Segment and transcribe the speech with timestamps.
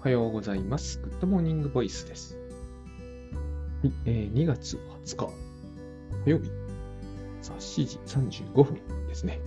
[0.00, 0.98] おはようございます。
[1.02, 2.38] グッドモーニングボイスです。
[3.82, 5.28] はい、えー、2月20日、
[6.24, 6.46] 火曜日、
[7.42, 9.40] さあ7時35分ですね。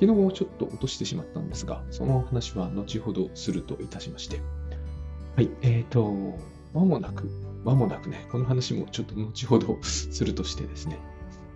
[0.00, 4.40] 昨日もちょっと落としてしまったんですが、その話は後ほどするといたしまして。
[5.36, 6.36] はい、えーと、
[6.74, 7.30] まもなく、
[7.62, 10.98] まもなくね、この話もちょっと後ほどするとしてですね、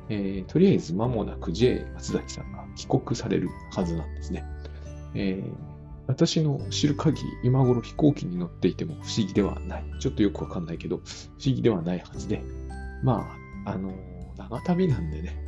[0.08, 4.44] えー、とりあえず間もなく J 松崎さんが帰国されるはずなんですね。
[5.14, 5.69] えー、
[6.10, 9.84] 私の知る限り今頃飛行機に乗っていても不思議ではない。
[10.00, 12.42] ちょっとよくわかんないけど、不思議ではないはずで、
[13.04, 13.28] ま
[13.64, 13.94] あ、あの
[14.36, 15.44] 長旅なんでね、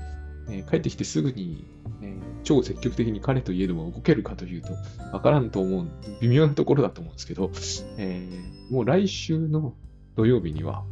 [0.48, 1.64] えー帰ってきてすぐに、
[2.00, 4.68] えー超積極的に彼といえども動けるかというと、
[5.12, 5.88] わからんと思う、
[6.20, 7.50] 微妙なところだと思うんですけど、
[7.98, 9.74] えーもう来週の
[10.16, 10.84] 土曜日には、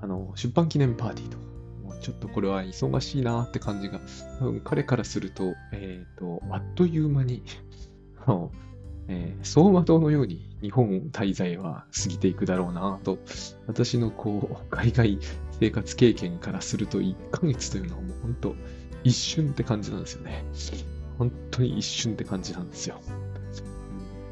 [0.00, 1.38] あの、出版記念パーティーと、
[1.84, 4.00] もうちょっとこれは忙しいなって感じが、
[4.38, 7.42] 多分彼からすると、えっ、と、あっという間に、
[8.28, 8.52] の
[9.08, 13.18] えー走馬灯のように日本滞在は過ぎていくだろうなと、
[13.66, 15.18] 私のこう、海外
[15.60, 18.54] 生活経験からすると1ヶ月というのはもう本当
[19.04, 20.44] 一瞬って感じなんですよね。
[21.16, 23.00] 本当に一瞬って感じなんですよ。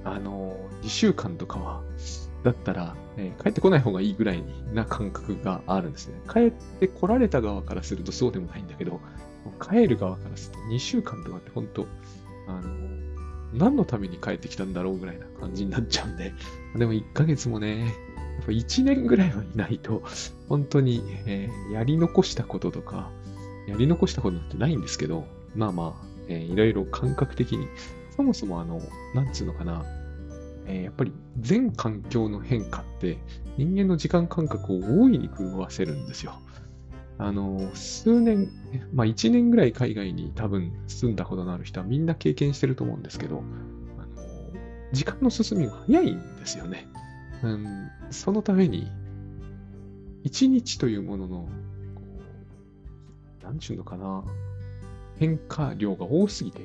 [0.05, 1.83] あの、2週間とかは、
[2.45, 6.21] だったら、えー帰ってこない方がいいぐらいな感覚があるんですね。
[6.33, 9.01] 帰ってこられた側からするとそうでもないんだけど、
[9.61, 11.87] 帰る側からすると2週間とかって本当、
[12.49, 13.06] あの、
[13.57, 16.33] 何のために帰ってきたんだろうぐらいな感じになっちゃうんで、
[16.77, 20.03] でも1ヶ月もね、やっぱ1年ぐらいはいないと、
[20.49, 23.11] 本当に、えーやり残したこととか、
[23.67, 27.67] やり残したことなんてないんですけど、まあまあ、えーいろいろ感覚的に、
[28.15, 28.81] そもそもあの、
[29.15, 29.85] なんつうのかな、
[30.67, 33.19] えーやっぱり全環境の変化って
[33.57, 36.35] 人間の時間感覚を大いに狂わせるんですよ。
[37.19, 38.51] あの、数年、
[38.93, 43.43] まあ一年ぐらい海外に多分住んだことのある人はみんな経験してると思うんですけど、
[43.99, 44.23] あの
[44.93, 46.87] 時間の進みが早いんですよね。
[47.43, 48.91] うん、そのために、
[50.25, 51.37] 一日というものの、
[51.95, 52.03] こ
[53.41, 54.25] うなんちゅうのかな、
[55.19, 56.63] 変化量が多すぎて、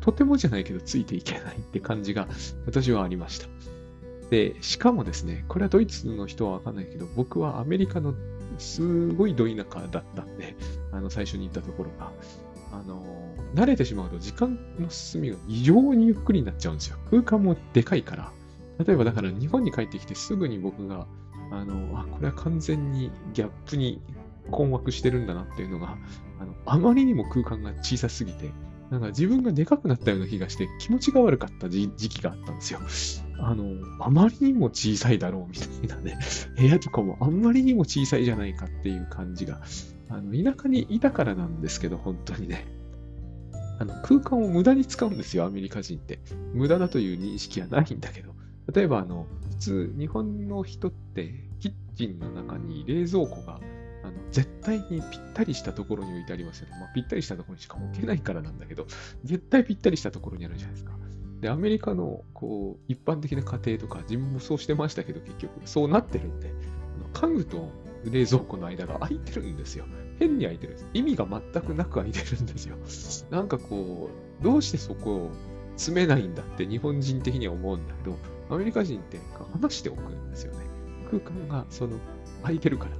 [0.00, 2.28] とてもじゃないけどついていけないって感じが
[2.66, 3.48] 私はありました。
[4.30, 8.14] で、しかもですね、これはドイツの人はわかんないけど、僕はアメリカの
[8.58, 10.56] すごいど田舎だったんで、
[10.92, 12.12] あの、最初に行ったところが、
[12.72, 13.04] あの、
[13.54, 16.98] 慣れてしまうと時間の進みが異常にゆっくりになっちゃうんですよ。
[17.10, 18.32] 空間もでかいから。
[18.84, 21.06] 例えばだから日本に帰ってきてすぐに僕が、
[21.50, 24.00] あの、あ、これは完全にギャップに
[24.50, 25.96] 困惑してるんだなっていうのが、
[26.40, 28.50] あの、あまりにも空間が小さすぎて、
[28.90, 32.80] なんか自分がでかくなったような気がして気持ちが悪かった時時期があったんですよ。
[33.46, 33.64] あの、
[34.00, 36.18] あまりにも小さいだろうみたいなね、
[36.56, 39.60] 部屋とかもあんまりにも小さいじゃないかっていう感じが、
[40.08, 42.66] あの、田舎にいたからなんですけど、本当にね。
[43.78, 46.20] あの、空間を無駄に使うんですよ、アメリカ人って。
[46.54, 48.34] 無駄だという認識はないんだけど。
[48.72, 53.60] 例えば、あの、普通、日本の人って、キッチンの中に冷蔵庫が
[54.04, 56.76] あの絶対にぴったりしたところに置いてありますよね。
[56.78, 58.86] まあ、ぴったりしたところにしか置けないからなんだけど、
[59.24, 60.92] 絶対ぴったりしたところにあるじゃないですか。
[61.44, 66.50] で、アメリカのこう一般的な家庭とか、自分もそうしてましたけど、結局、そうなってるんで、
[67.12, 67.68] 家具と
[68.10, 69.84] 冷蔵庫の間が空いてるんですよ。
[70.18, 70.88] 変に空いてるんです。
[70.94, 72.76] 意味が全くなく空いてるんですよ。
[73.30, 74.08] なんかこ
[74.40, 75.30] う、どうしてそこを
[75.76, 78.16] 詰めないんだって日本人的には思うんだけど、
[78.48, 79.20] アメリカ人って
[79.52, 80.64] 離しておくんですよね。
[81.10, 81.98] 空間がその
[82.40, 82.96] 空いてるから。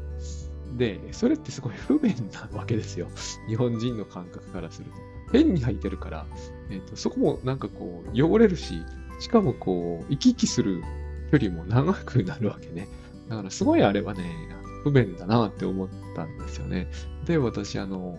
[0.77, 3.09] で、それってすごい不便なわけですよ。
[3.49, 4.97] 日本人の感覚からすると。
[5.33, 6.27] 変に空いてるから、
[6.71, 8.83] えっとそこもなんかこう汚れるし、
[9.21, 10.83] しかもこう行き来する
[11.31, 12.89] 距離も長くなるわけね。
[13.29, 14.25] だからすごいあれはね、
[14.83, 16.89] 不便だなって思ったんですよね。
[17.27, 18.19] で、私あの、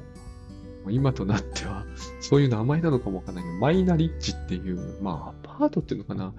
[0.89, 1.85] 今となっては、
[2.19, 6.33] そういう名前なのかもわかんないけど、マイナリッジっていう、まあ、アパートっていうのかな、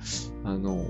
[0.45, 0.85] あの、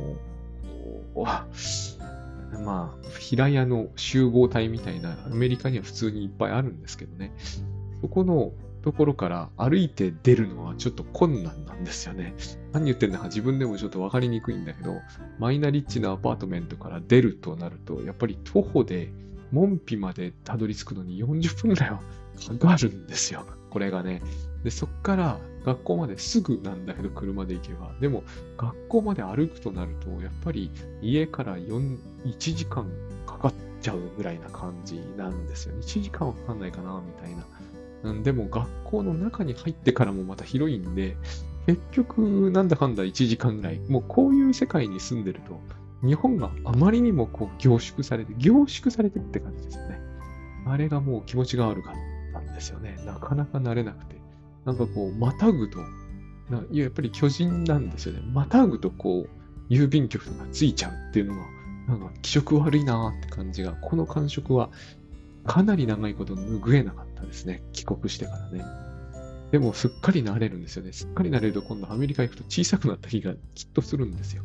[2.65, 7.33] まあ、平屋の集合体みたいな、アメリカには普通にいっぱいあるんですけどね。
[8.03, 8.53] そこの
[8.87, 12.37] ところから歩いて出るのはちょっと困難なんですよね。
[12.73, 15.01] 何言ってんだか自分でもちょっと分かりにくいんだけど、
[15.41, 19.11] マイナリッチのアパートメントから出るとなると、やっぱり徒歩で
[19.51, 22.01] 門扉までたどり着くのに40分ぐらいは
[22.61, 23.45] かかるんですよ。
[23.71, 24.23] これがね。
[24.63, 27.93] で、そっから学校まですぐなんだけど、車で行けば。
[28.01, 28.23] でも、
[28.57, 30.71] 学校まで歩くとなると、やっぱり
[31.03, 32.89] 家から4 1時間
[33.27, 35.81] かかっちゃうぐらいな感じなんですよね。
[35.81, 37.45] 1時間はかかんないかな、みたいな。
[38.03, 41.17] うんでも、学校の中に入ってからもまた広いんで、
[41.67, 43.81] 結局、なんだかんだ1時間ぐらい。
[43.89, 45.61] もうこういう世界に住んでると、
[46.07, 50.01] 日本があまりにもこう凝縮されて、凝縮されてって感じですよね。
[50.67, 51.95] あれがもう気持ちが悪かっ
[52.33, 52.99] たんですよね。
[53.05, 54.17] なかなか慣れなくて。
[54.65, 55.81] なんかこう、またぐと、
[56.71, 58.21] やっぱり巨人なんですよね。
[58.33, 61.43] またぐとこう、郵便局がついちゃうっていうのが、
[61.89, 64.71] なんか気色悪いなーって感じが、この感触は
[65.45, 67.63] かなり長いこと拭えなかったですね。
[67.73, 68.65] 帰国してからね。
[69.53, 70.93] でもすっかり慣れるんですよね。
[70.93, 74.43] すっかり慣れると今度アメリカ行くと小さくなった日がきっとするんですよ。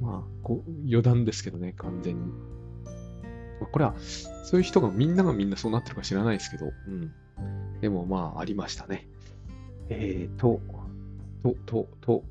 [0.00, 2.32] まあ、こう余談ですけどね、完全に。
[3.72, 3.94] これは、
[4.44, 7.12] そういう人がみんながみんなそうなってるか知らないですけど、うん。
[7.80, 9.08] でもまあ、ありましたね。
[9.88, 10.60] えーと、
[11.42, 12.24] と、と、と、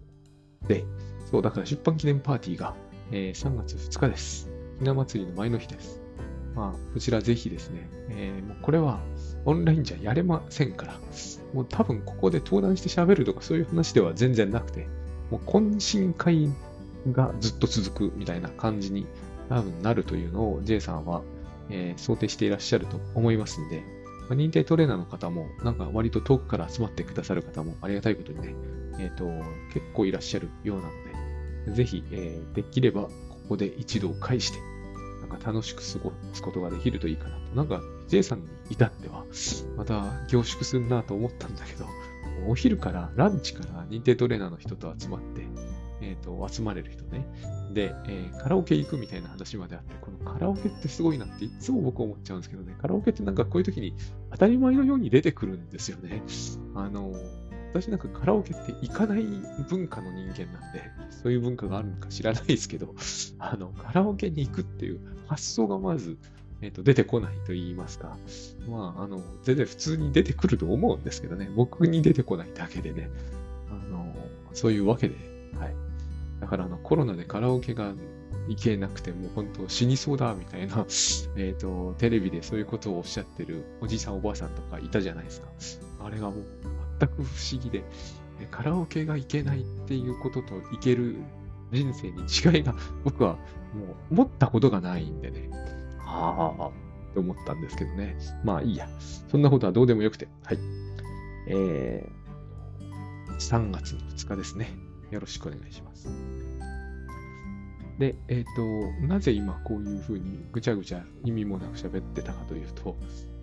[0.68, 0.86] で、
[1.30, 2.74] そう、だから出版記念パーティーが、
[3.12, 4.50] えー、3月2日です。
[4.80, 6.06] ひな祭りの前の日です。
[6.57, 9.00] まあ、こちらぜひですね、えー、もうこれは
[9.45, 11.00] オンラインじゃやれませんから、
[11.54, 14.88] もう多分ここで登壇して喋るとかそういう話では全然なくて、
[15.30, 16.50] もう懇親会
[17.12, 19.06] がずっと続くみたいな感じに
[19.50, 21.21] 多分なるというのを J さんは、
[21.69, 23.83] えー、想定していらっしゃると思いますんで、
[24.27, 28.56] まあ、認定トレーナーの方も、なんか割と遠くから集まってくださる方もありがたいことにね、
[29.00, 29.25] えっ、ー、と、
[29.74, 30.92] 結構いらっしゃるようなの
[31.68, 33.12] で、ぜひ、えー、できればこ
[33.50, 34.57] こで一度返して、
[35.30, 37.56] なんか楽しく過ごすことができるといいかなと。
[37.56, 39.26] なんか J さんに至っては、
[39.76, 41.86] また凝縮するなと思ったんだけど、
[42.48, 45.42] お昼からランチから認定トレーナーの人と集まって、
[46.02, 47.26] えっ、ー、と、集まれる人ね。
[47.74, 53.96] で、えー、カラオケ行くみたいな話まであって、このカラオケってすごいなっていつも僕思っちゃうんですけどね、カラオケってなんかこういう時に
[54.32, 56.22] 当たり前のように出てくるんですよね。
[56.76, 57.14] あの、
[57.82, 59.24] 私なんかカラオケって行かない
[59.70, 62.96] 文化の人間なんで、そういう文化があるのか知らないですけど、
[63.40, 66.18] あの、カラオケに行くっていう発想がまず、
[66.62, 68.18] えっ、と、出てこないと言いますか。
[68.68, 73.12] まあ、あの、全然普通に出てくると思うんですけどね、僕に出てこないだけでね、
[73.70, 74.16] あの、
[74.54, 75.16] そういうわけで、
[75.60, 75.76] はい。
[76.40, 77.94] だからあのコロナでカラオケが
[78.48, 80.86] 行けなくてもう本当死にそうだみたいな、
[81.36, 85.48] えっと、テレビでそういうことをおっしゃってるおじいさんおばあさんとかいたじゃないですか。
[86.06, 86.44] あれがもう
[87.00, 87.84] 全く不思議で、
[88.52, 91.18] カラオケが行けないっていうことと行ける
[91.72, 95.50] 人生に違いが僕はもう思ったことがないんでね。
[96.00, 98.18] はあ、って思ったんですけどね。
[98.44, 98.88] まあいいや。
[99.30, 100.28] そんなことはどうでもよくて。
[100.44, 100.60] はい。
[101.50, 104.70] えー、3月の2日ですね。
[105.12, 106.10] よろしくお願いします。
[108.00, 112.96] で、えっ、ー、と、なぜ今こういうふうにぐちゃぐちゃ意味もなく喋ってたかというと、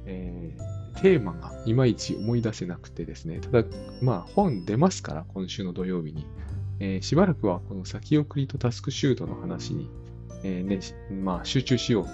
[0.06, 3.68] えー、テーマがいまいち思い出せなくてですね、ただ、
[4.00, 6.26] まあ本出ますから、今週の土曜日に。
[6.80, 9.88] えー、しばらくはこの先送りとタスクシュートの話に、
[10.42, 10.80] えー、ね、
[11.22, 12.04] まあ集中しよう。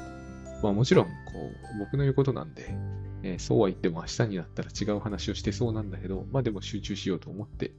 [0.63, 1.11] まあもちろん、こ
[1.77, 2.75] う、僕の言うことなんで、
[3.23, 7.73] えー、そうは言っても明日になったら違う話をしてそうなんだけど、まあでも集中しようと思って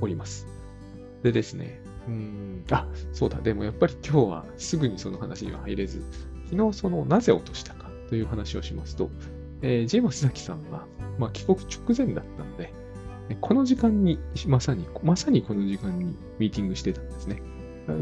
[0.00, 0.46] おります。
[1.22, 6.02] でですね、うん、あ、そうだ、でもやっぱり今日はすぐにその話には入れず、
[6.50, 9.10] 昨日そのなぜ落としたかという話をしますと、
[9.62, 10.86] えー、ジェームス崎さんが、
[11.18, 12.72] まあ、帰国直前だったので、
[13.40, 17.42] この時間に、まさに、まさにこの時間にミーティングしてたんですね。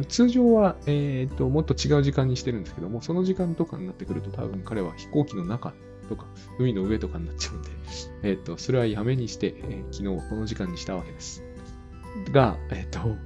[0.09, 5.75] 通常は、えーと、もっと違う時間にしてるんですけども、その時間とかになってくると多分彼は飛行機の中
[6.09, 6.27] とか
[6.59, 7.71] 海の上とかになっちゃうんで、
[8.23, 11.43] えっ、ー、と、それはやめにして、えー、昨日この時間にしたわけです。
[12.33, 13.17] が、えっ、ー、と、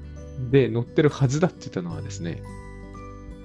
[0.51, 2.43] で乗ってるはずだって言ったのはですね、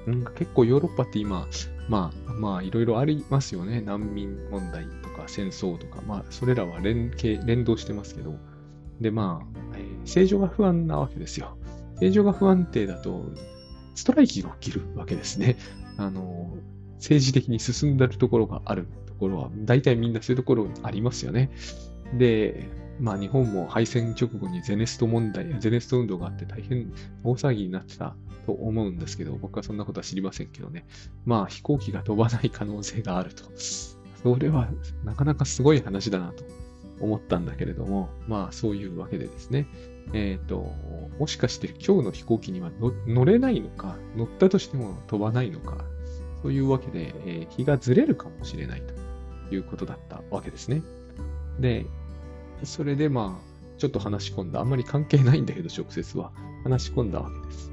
[0.08, 1.48] うん結構ヨーロッパって今、
[1.90, 3.82] まあ、まあ、いろいろありますよね。
[3.82, 8.36] 難民問題とか戦争とか、まあ、それらは連携、連動してますけど、
[9.02, 11.58] で、まあ、えー、政情が不安なわけですよ。
[11.94, 13.26] 政情が不安定だと、
[13.96, 15.58] ストライキが起きるわけですね。
[15.98, 16.58] あの、
[16.96, 21.52] 政治的に進んでるところがあるところは、大体みんなそういうところありますよね。
[22.18, 22.70] で、
[23.00, 26.92] まあ日本も敗戦直後にゼネスト問題、ゼネスト運動があって大変
[27.24, 30.86] 大騒ぎになってたと思うんですけど、僕はそんなことは知りませんけどね。
[31.26, 33.44] まあ飛行機が飛ばない可能性があると。
[33.56, 34.70] それは
[35.04, 36.46] なかなかすごい話だなと
[37.02, 39.68] 思ったんだけれども、まあそういうわけでですね。
[40.14, 40.72] えっ、ー、と、
[41.20, 42.72] もしかして今日の飛行機には
[43.08, 45.86] 乗れないのか、乗ったとしても飛ばないのか、
[46.42, 50.82] そういうわけで、えー、日がずれるかもしれないということだったわけですね。
[51.60, 51.86] で、
[52.66, 54.60] それでまあ、ちょっと話し込んだ。
[54.60, 56.32] あんまり関係ないんだけど、直接は。
[56.64, 57.72] 話し込んだわけです。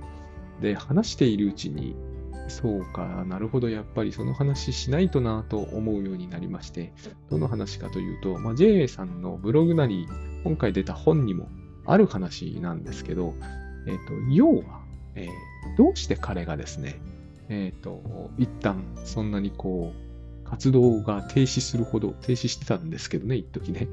[0.61, 1.94] で、話しているうちに、
[2.49, 6.92] そうか、なるほど、やっぱりその話しないとなと思うようになりまして、
[7.30, 10.09] どの話かというと、まあ、JA さんのブログなり、
[10.44, 11.49] 今回出た本にも
[11.87, 13.35] ある話なんですけど、
[13.87, 17.00] えっ、ー、と、要は、えー、どうして彼がですね、
[17.49, 23.88] えっ、ー、と、一旦そんなにこう、活動が停止するほど、停止してたんですけどね、一時ね。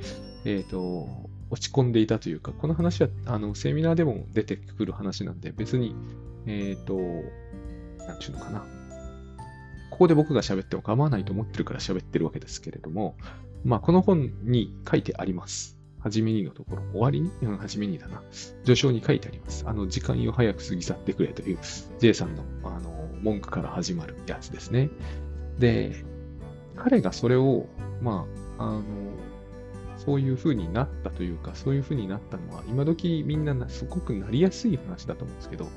[0.45, 1.07] えっ、ー、と、
[1.49, 5.95] 落ち込んでいたというか、この話は、あの、セミナーでも出てくる話なんで、別に、
[6.45, 6.97] えっ、ー、と、
[8.05, 8.65] なんちゅうのかな。
[9.89, 13.15] ここで僕が喋っても構わないと思ってるから喋ってるわけですけれども、
[13.63, 15.77] まあ、この本に書いてあります。
[15.99, 17.21] 初めにのところ、終わり？
[17.21, 18.21] に、うん、初めにだな。
[18.63, 19.63] 序章に書いてあります。
[19.67, 21.57] あの、時間よ早く過ぎ去ってくれという
[21.99, 24.89] J さんの、あの、文句から始まるやつですね。
[25.57, 26.05] で、
[26.75, 27.65] 彼がそれを、
[28.01, 28.25] ま
[28.57, 28.83] あ、あの、
[30.07, 35.67] そういう風になったというか、そういう風になったのは、今時みんなすごくなりやすい話だと思うんですけど、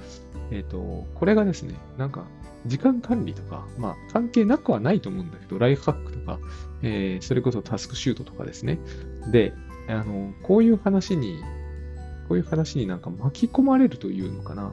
[0.53, 2.23] えっ、ー、と、これがですね、なんか、
[2.65, 6.39] 時間管理とか、まあ、関係なくはないと思うんだけど、ライフハックとか、
[6.83, 8.79] えー、それこそタスクシュートとかですね。
[9.33, 9.53] で、
[9.89, 11.41] あの、こういう話に、
[12.29, 14.73] こういう話になんか巻き込まれるというのかな。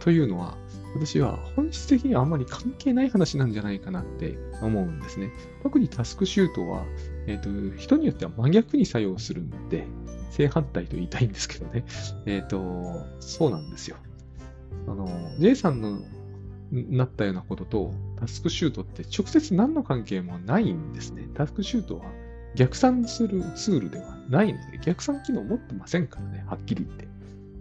[0.00, 0.58] というのは、
[0.94, 5.30] 私は本質的にはあまり関係ない話なんじゃないかなって思うんですね。
[5.62, 6.84] 特にタスクシュートは、
[7.26, 9.86] えっ、ー、と、人によっては真逆に作用するんで、
[10.30, 11.84] 正反対と言いたいんですけどね。
[12.26, 13.96] えっ、ー、と、そうなんですよ。
[14.86, 16.00] あの、J さんの
[16.72, 21.28] なったようなことと、タスクシュートって直接何の関係もないんですね。
[21.34, 22.06] タスクシュートは
[22.54, 27.08] 逆算するツールではないので、逆算機能持ってませんからね、はっきり言って。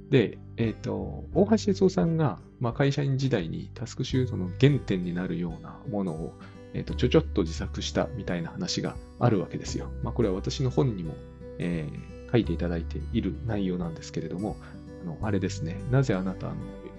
[0.10, 6.34] で、えっ、ー、と、大橋哲夫さんが、まあ、会社員時代にタスクシュートの原点になるようなものを、
[6.74, 9.92] えっ、ー、と、ちょちょっと自作したみたいな話があるわけですよ。
[10.04, 11.16] まあ、これは私の本にも、
[11.60, 14.58] えー、書いていただいている内容なんですけれども、
[15.04, 16.54] あの、あれですね、なぜあなたの、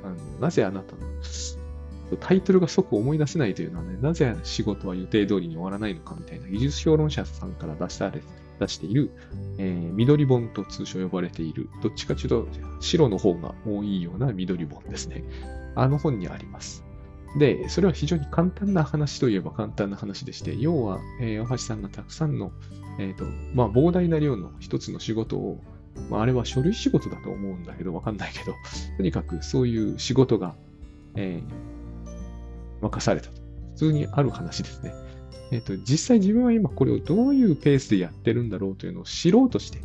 [0.05, 1.03] あのなぜあなたの
[2.17, 8.21] タイトルが即思い出せないというのはね、なぜ仕事は予定通りに終わらないのかみたいな技術評論者さんから出され
[8.61, 9.11] 出している、
[9.59, 12.49] えー、緑本と通称呼ばれている、どっちかというと
[12.81, 15.25] 白の方が多いような緑本ですね。
[15.75, 16.85] あの本にあります。
[17.39, 22.53] で、それは非常に簡単な話といえば簡単な話でして、要は、えー、大橋さんがたくさんの、
[22.99, 23.25] えっ、ー、と、
[23.55, 25.59] まあ、膨大な量の一つの仕事を、
[26.11, 28.55] まあ、あれは書類仕事だと思うんだけど、わかんないけど、
[28.99, 30.55] とにかくそういう仕事が、
[31.15, 33.41] えー、任されたと。
[33.73, 34.93] 普通にある話ですね。
[35.51, 39.81] えっ、ー、と、実際自分は今これをどういうペースでやってるんだろうというのを知ろうとして、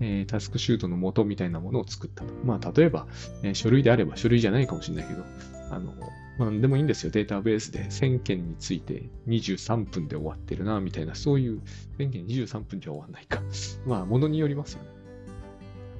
[0.00, 2.34] えー、タスクシュートの元みたいなものを作ったと。
[2.44, 3.06] まあ、例えば、
[3.42, 5.24] えー、書類であれば書類じゃないかもしれないけど、
[5.70, 5.94] あの、
[6.38, 7.10] まあ、でもいいんですよ。
[7.10, 11.60] データベースで1000件について23分で終わってるな、みたいな、そういう、
[11.98, 13.42] 1000件23分じゃ終わんないか。
[13.86, 14.88] まあ、ものによりますよね。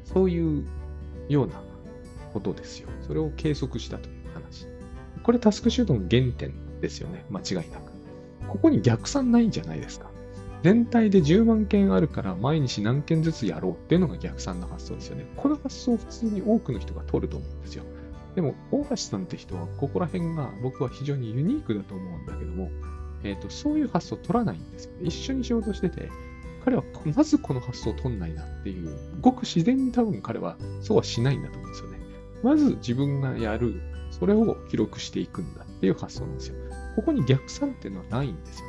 [0.05, 0.65] そういう
[1.29, 1.63] ような
[2.33, 2.89] ことですよ。
[3.07, 4.67] それを計測したという話。
[5.23, 7.25] これタスクシュートの原点ですよね。
[7.31, 7.93] 間違いなく。
[8.49, 10.11] ここに逆算ないんじゃないですか。
[10.63, 15.27] 全体で10万件あるから毎日何件ずつやろうっていうのが逆算の発想ですよね。
[15.37, 17.85] この発想を普通に多くの人が取ると思うんですよ。
[18.35, 22.71] でも、大橋さんって人は、ここら辺が僕は非常にユニークだと思うんだけども、
[23.25, 24.93] えっ、ー、と、そういう発想を取らないんですよ。
[25.03, 26.09] 一緒に仕事してて、
[26.65, 26.85] 彼は
[27.17, 31.99] まずこの発想を取んないなっていう、ごく自然に多分彼はそうはしないんだと思うんですよね。
[32.43, 36.57] まず自分がやるそれを記録していくんだっていう発想なんですよ。
[36.97, 38.67] ここに逆算っていうのはないんですよ。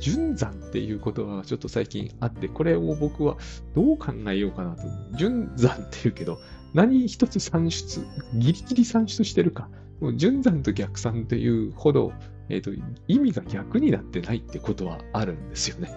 [0.00, 3.36] 順算っていう言葉がちょっと最近あって、これを僕は
[3.74, 4.82] どう考えようかなと。
[5.16, 6.40] 順算って言うけど、
[6.74, 8.00] 何一つ算出、
[8.34, 9.68] ギリギリ算出してるか。
[10.00, 12.12] もう順算と逆算というほど、
[12.48, 12.70] え、ー、と、
[13.08, 15.90] 意味が逆になってないってことはあるんですよね。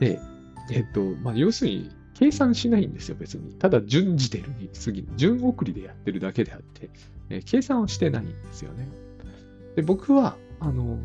[0.00, 0.18] で、
[0.70, 3.52] えっ、ー、と、まあ、要するに、計算しないんですよ、別に。
[3.54, 5.06] ただ、順じてるに過ぎ。
[5.16, 6.90] 順送りでやってるだけであって、
[7.30, 8.88] えー、計算をしてないんですよね。
[9.76, 10.98] で、僕は、あの、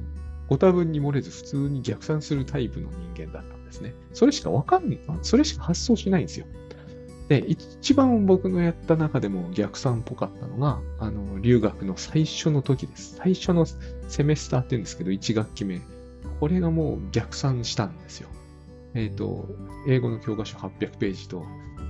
[0.48, 3.94] ご多分に漏れず普通に逆算するタイプの人間だったんですね。
[4.14, 5.00] それしかわかんない。
[5.22, 6.48] それしか発想しないんですよ。
[7.30, 13.16] で、一番僕のやった中でも逆算っぽかったのが、あの、留学の最初の時です。
[13.16, 13.66] 最初の
[14.08, 15.82] セメスターって言うんですけど、1学期目。
[16.40, 18.30] これがもう逆算したんですよ。
[18.94, 19.48] えっ、ー、と、
[19.88, 21.46] 英語の教科書800ページと、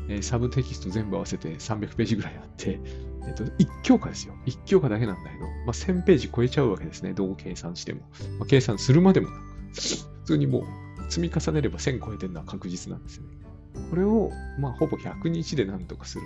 [0.08, 2.80] えー、サブテキスト全部合わせて300ページぐらいあって、
[3.28, 4.36] えっと、1教科ですよ。
[4.46, 7.13] 1教科だけなんだけど、まあ、1000ページ超えちゃうわけですね。
[7.13, 8.02] どう計算しても。
[8.40, 9.42] まあ、計算するまでもなく、
[9.74, 13.43] 普通にもう積み重ねれば1000超えてるのは確実なんですよね。
[13.89, 16.24] これを、まあ、ほぼ100日で何とかする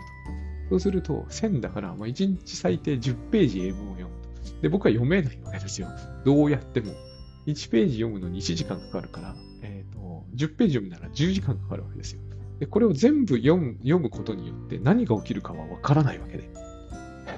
[0.69, 0.69] と。
[0.69, 4.61] そうすると、1000だから、まあ、1日最低10ページ英文を読むと。
[4.61, 5.87] で、僕は読めないわけですよ。
[6.25, 6.93] どうやっても。
[7.45, 12.21] 1ページ読むのに1時間かかるから、え、ー、と、10ページ読むなら10時間かかるわけですよ。
[12.59, 16.49] で、これを全部読む読むことによって何が起きるかはわからないわけで。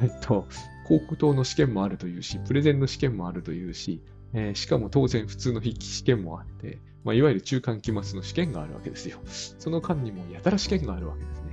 [0.01, 0.47] えっと、
[0.87, 4.01] 広告塔の試験もあるというし、プレゼンの試験もあるというし、
[4.33, 9.19] えー、しかも当然普通の筆記試験もあって、まあ、いわゆる中間期末の試験があるわけですよ。
[9.25, 11.49] その間にもやたら試験があるわけですね。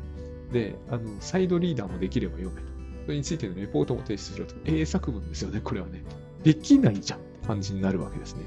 [0.52, 2.68] で、あの、サイドリーダーもできれば読めと。
[3.04, 4.54] それについてのレポートも提出しろと。
[4.64, 6.02] 英作文ですよね、これはね。
[6.42, 8.42] できないじゃんって感じになるわけですね。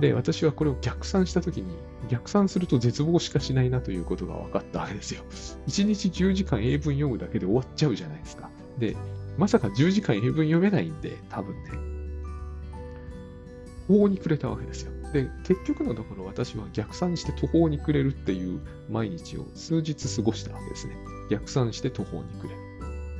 [0.00, 1.74] で、私はこれを逆算したときに、
[2.08, 5.22] 逆算すると絶望しかしないなということが分かったわけですよ。
[5.68, 8.50] 1日10時間英文読むだけで終わっちゃうじゃないですか。
[8.78, 8.96] で、
[9.38, 11.70] まさか10時間英文読めないんで、多分ね、
[13.88, 14.92] 法にくれたわけですよ。
[15.12, 18.60] で、結局のところ私は逆算して途方に暮れるっていう
[18.90, 20.96] 毎日を数日過ごしたわけですね。
[21.30, 22.62] 逆算して途方に暮れる。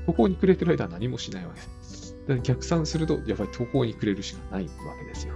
[0.07, 2.17] 途方に暮れてる間は何もしないわけです。
[2.43, 5.35] 逆算すると、やっぱり途方に暮れるしかないわけですよ。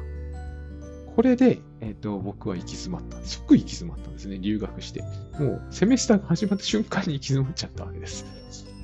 [1.14, 3.16] これで、えっ、ー、と、僕は行き詰まった。
[3.24, 5.02] 即行き詰まったんですね、留学して。
[5.38, 8.24] もう、セメスターが始まった瞬間に行き詰まっちゃったわけです。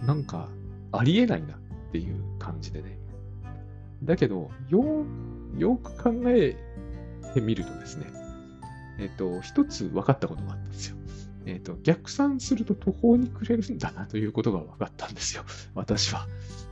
[0.05, 0.49] なんか、
[0.93, 1.59] ありえないなっ
[1.93, 2.99] ていう感じでね。
[4.03, 5.05] だけど、よ
[5.57, 6.57] よく考え
[7.35, 8.07] てみるとですね、
[8.99, 10.97] えっ、ー、と、一つ分かったことがあったんですよ。
[11.47, 15.45] えっ、ー、と、逆算すると途方に暮れるんだなということが分かったんですよ。
[15.75, 16.27] 私は。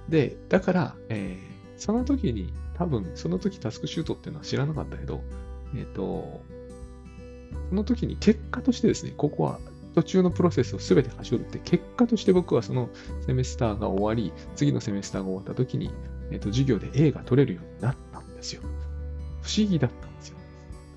[0.08, 5.23] で、だから、えー、その時に、多分、その時タスクシュートっていうのは知らなかったけど、
[5.76, 6.42] えっ、ー、と、
[7.70, 9.58] その時に結果としてですね、ここは
[9.94, 12.90] 途中のプロセスを全て端折って、結果として僕はその
[13.26, 15.90] セメスターが終わり、次のセメスターが終わった時に、
[16.30, 18.62] えっ、ー、と、授業で A が取れるようになったんですよ。
[19.42, 20.13] 不思議だった。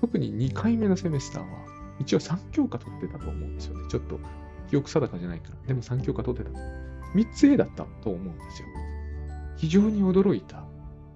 [0.00, 1.48] 特に2回目のセメスターは、
[1.98, 3.88] 一応3教科取ってたと思うんですよね。
[3.90, 4.20] ちょっと
[4.70, 5.56] 記憶定かじゃないから。
[5.66, 6.58] でも3教科取ってた。
[7.14, 8.68] 3つ A だったと思うんですよ。
[9.56, 10.64] 非常に驚いた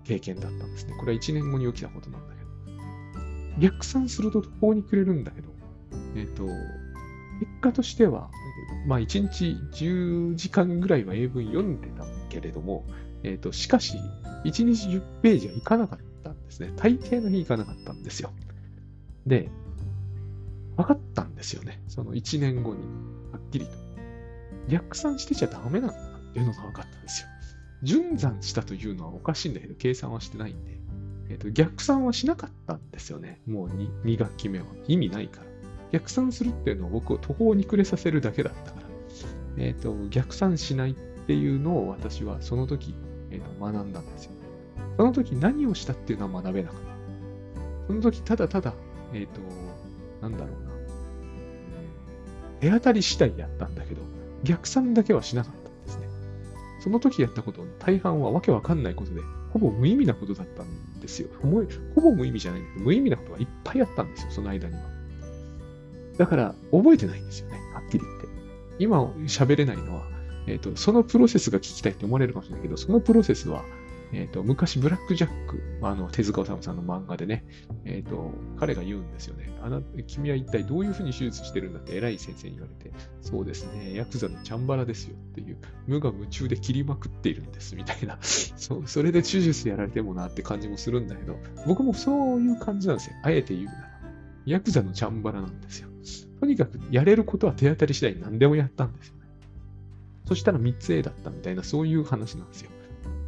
[0.05, 0.95] 経験だったんですね。
[0.99, 2.43] これは1年後に起きたことなんだけど。
[3.61, 5.51] 逆算すると途方に暮れるんだけど、
[6.17, 8.31] えっ、ー、と、結果としては、
[8.87, 12.85] まあ1日10時間ぐらいは英文読んでたけれども、
[13.23, 13.99] えっ、ー、と、しかし、
[14.45, 16.73] 1日10ページはいかなかったんですね。
[16.77, 18.33] 大抵の日いかなかったんですよ。
[19.27, 19.51] で、
[20.77, 21.83] 分かったんですよね。
[21.89, 22.81] その1年後に、
[23.33, 23.73] はっきりと。
[24.69, 27.29] 逆算してちゃダメなんだなっていうのが分かったんですよ。
[27.83, 30.79] 順算したというのはおかしいんだけど、計算はしてないんで、
[31.31, 33.41] えーと、逆算はしなかったんですよね。
[33.47, 34.67] もう 2, 2学期目は。
[34.87, 35.47] 意味ないから。
[35.93, 38.87] 逆算するっていうのを僕を途方に暮れさせるだけだったから。
[39.59, 40.95] えっ、ー、と、逆算しないっ
[41.27, 42.95] ていうのを私はその時、
[43.31, 44.33] えーと、学んだんですよ。
[44.97, 47.87] その時何をしたっていうのは学べなかった。
[47.89, 48.75] その時ただただ、
[49.13, 49.41] えっ、ー、と、
[50.21, 50.73] なんだろうな。
[52.61, 54.03] 手当たり次第やったんだけど、
[54.45, 56.07] 逆算だけはしなかったんですね。
[56.81, 59.21] その時やったことの大半はわけわかんないことで、
[59.53, 61.29] ほぼ無意味なことだったんですよ。
[61.41, 64.81] ほぼ無意味じゃないんだけど、無意味なことがいっぱいあったんですよ、その間には。
[66.19, 68.29] だから、覚えてないんですよね、はっきり言って。
[68.79, 70.03] 今喋れないのは、
[70.47, 73.65] えっ、ー、と、そのプロセスが聞きたいって思われるかもしれないけど、そのプロセスは、
[74.13, 77.45] えっ、ー、と、昔、ブラック・ジャック、あの、手塚治虫さんの漫画でね、
[77.85, 79.51] えっ、ー、と、彼が言うんですよね。
[79.63, 88.19] あな、君は一体どういうふうに手術してるんだって偉い先生に言われて、そうですね、ヤクザのチャンバラですよっていう、無我夢中で切りまくっているんです、みたいな。
[88.23, 93.17] そそれで手術やられてもなって感じもするんだけど、僕もそういう感じなんですよ。
[93.23, 93.93] あえて言うなら。
[94.45, 95.89] ヤクザのチャンバラなんですよ。
[96.41, 99.21] とにかくやれることは手当たり次第に何でもやったんですよね。
[100.27, 102.71] そしたら3つ A だったみたいな、そういう話なんですよ。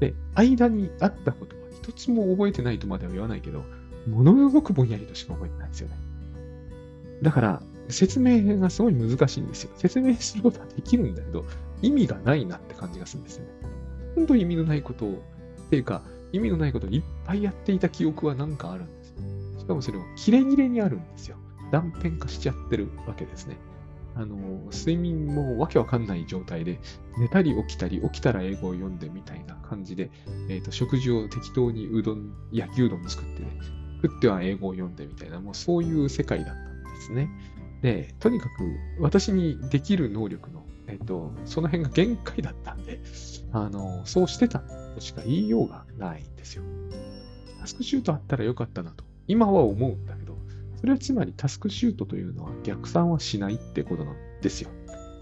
[0.05, 3.65] で、間にあったことは一つも覚えてないとまでは言わないけど、
[4.07, 5.97] ものすごくぼんやりとしか覚えてないんですよね。
[7.23, 9.71] だから、説明がすごい難しいんですよ。
[9.77, 11.45] 説明することはできるんだけど、
[11.81, 13.51] 意味がないなって感じがするんですよね。
[14.15, 15.23] 本当に意味のないことを、
[15.67, 19.17] っていうか、意味のないことをいっぱいやっていた記憶はなんかあるんですよ。
[19.61, 21.37] しかもそれをキレキレにあるんですよ。
[21.71, 23.57] 断片化しちゃってるわけですね。
[24.17, 24.37] あの、
[24.73, 26.81] 睡眠もわけわかんない状態で、
[27.19, 30.11] 寝たり起きたり、起きたら英語を読んでみたいな感じで、
[30.49, 33.59] えっ、ー、と、食事を適当にうどん、焼きうどん作ってね、
[34.03, 37.29] 食っては英語を読んでみたいな、もうそういう世界だったんですね。
[37.83, 38.51] で、とにかく
[39.01, 43.01] 私にできる能力の、えっ、ー、と、その辺が限界だったんで、
[43.53, 46.63] あの、そうしてたとしか言いようがないんですよ。
[47.61, 50.34] タスクシュートあったらよかったなと、今は思うんだけど、
[50.85, 54.69] それはつまりタスクシュートというのは逆算はしないってことなんですよ。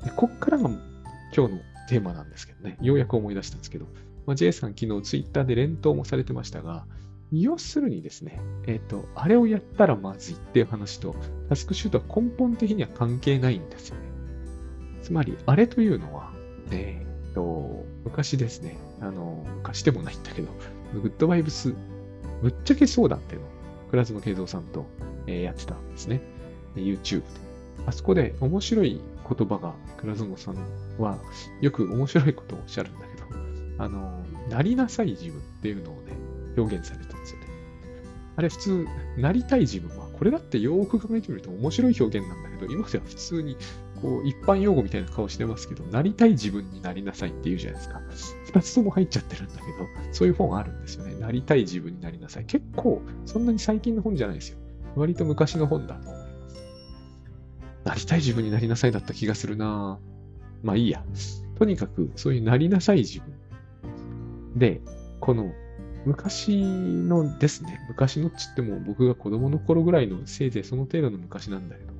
[0.04, 3.86] でこっからが今日のテーマなんですけどね、ようやく思い出したんですけど、
[4.26, 6.84] まあ、J さん昨日ツイッターで連投もされてましたが、
[7.30, 11.14] 要するにですね、えっ、ー、と、あれをやったらまずいっていう話と、
[11.48, 14.02] タスクシュートは根本的には関係ないんですよね。
[15.00, 16.32] つまり、あれというのは、
[16.72, 20.48] えっ、ー、と、昔ですね、あの、昔でもないんだけど、
[20.92, 21.72] グッドバイブス、
[22.42, 23.51] ぶっちゃけそうだっていうの、
[23.92, 24.86] 倉妻慶三さんと
[25.26, 26.22] えやってたんですね。
[26.74, 27.26] YouTube で。
[27.86, 29.00] あそこで面白い
[29.38, 30.56] 言葉が、倉園さん
[30.98, 31.18] は
[31.60, 36.16] よく面白いことをおっしゃるんだけど、あの、なりなさい自分っていうのをね、
[36.56, 37.46] 表現されたんですよね。
[38.36, 38.86] あれ普通、
[39.18, 43.58] なりたい自分は、これだってよーく考えてみると面白い表現なんだけど、今では普通に、
[44.02, 48.00] こう、一般用語みたいな顔してますけど、なりたい自分になりなさいって言うじゃないですか。
[48.46, 49.68] 二つとも入っちゃってるんだけど、
[50.12, 51.14] そういう本あるんですよね。
[51.14, 52.44] なりたい自分になりなさい。
[52.44, 54.58] 結構、そんなに最近の本じゃないですよ。
[54.96, 56.32] 割と昔の本だと思います。
[57.84, 59.98] なりたい自分になりなさいだった気がするな
[60.62, 61.04] まあいいや。
[61.58, 63.32] とにかく、そういうなりなさい自分。
[64.56, 64.80] で、
[65.20, 65.52] この
[66.04, 71.91] 昔のですね、昔のっつっても僕が子供の頃ぐらいのせいぜいその程度の昔なんだけど、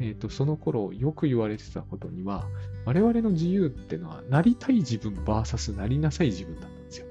[0.00, 2.46] えっ、ー、と、その頃よく言われてたことには、
[2.84, 7.06] 我々の自由ってのは、なりたい自分 VS なりなさい自分だったんですよ。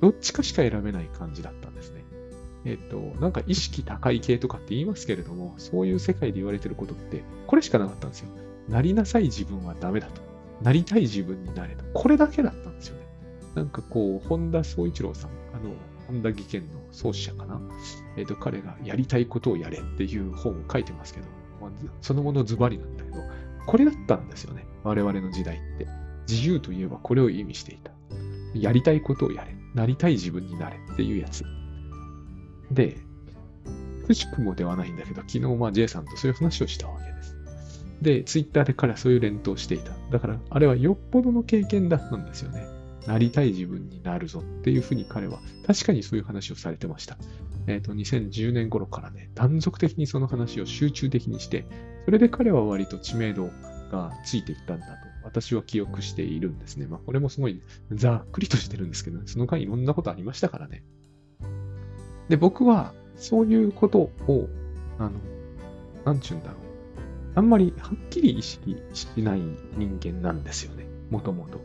[0.00, 2.04] どっちかしか選べない感じだったんですね。
[2.64, 8.28] えっ、ー、と、なんか意識高い系とかって言いますけれども、そういう世界で言われてることって、これしかなかったんですよ。
[8.68, 10.22] なりなさい自分はダメだと。
[10.62, 11.84] なりたい自分になれと。
[11.94, 13.02] これだけだったんですよね。
[13.54, 15.74] なんかこう、本田宗一郎さん、あの、
[16.06, 17.60] 本田技研の創始者かな？
[18.16, 21.26] えっ、ー、と、彼がやりたいことをやれっていう本を書いてますけど、
[21.70, 23.18] あ、そのものズバリなんだけど、
[23.66, 24.66] これだったんですよね。
[24.82, 25.86] 我々の時代って。
[26.28, 27.92] 自由といえばこれを意味していた。
[28.54, 29.54] やりたいことをやれ。
[29.74, 31.44] なりたい自分になれっていうやつ。
[32.70, 32.98] で、
[34.06, 37.36] くしくもではないんだけど、昨日まあ J さんとそういう話をしたわけです。
[38.02, 39.92] で、ツイッターで彼はそういう連投していた。
[40.10, 42.66] だから、あれはよっぽどの経験だったんですよね。
[43.06, 47.16] なりたい自分になるぞっていうふうに彼は確かにそういう話をされてました。
[47.66, 51.66] えっ、ー、と、2010年頃からね、断続的にその話を集中的にして、
[52.04, 53.50] それで彼は割と知名度
[53.90, 56.86] がついていったんだと、私は記憶しているんですね。
[56.86, 60.82] まあ、これもすごいざっくりとしてるんですけど、ねその間いろんなことありましたからね。
[62.28, 64.48] で、僕は、そういうことを、
[64.98, 65.12] あの、
[66.04, 66.56] なんちゅうんだろう。
[67.34, 69.40] あんまりはっきり意識しない
[69.76, 70.86] 人間なんですよね。
[71.10, 71.60] もともと。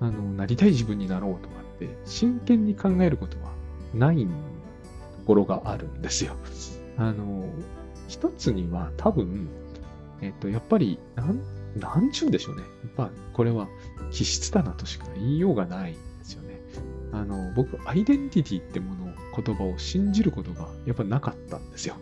[0.00, 3.52] あの、なりたい自分になろうとかって、真剣に考えることは
[3.94, 4.30] ないと
[5.26, 6.34] ころがあるんですよ。
[6.96, 7.44] あの、
[8.08, 9.48] 一つには多分、
[10.20, 11.40] えっと、やっぱり、なん、
[11.76, 12.62] なんちゅうんでしょうね。
[12.62, 13.68] やっぱ、これは
[14.10, 16.60] 気質だなとしか言いようがないんですよね。
[17.12, 21.94] あの、僕、アイデンティティってもの、言葉を信じることがやっぱなかったんですよ。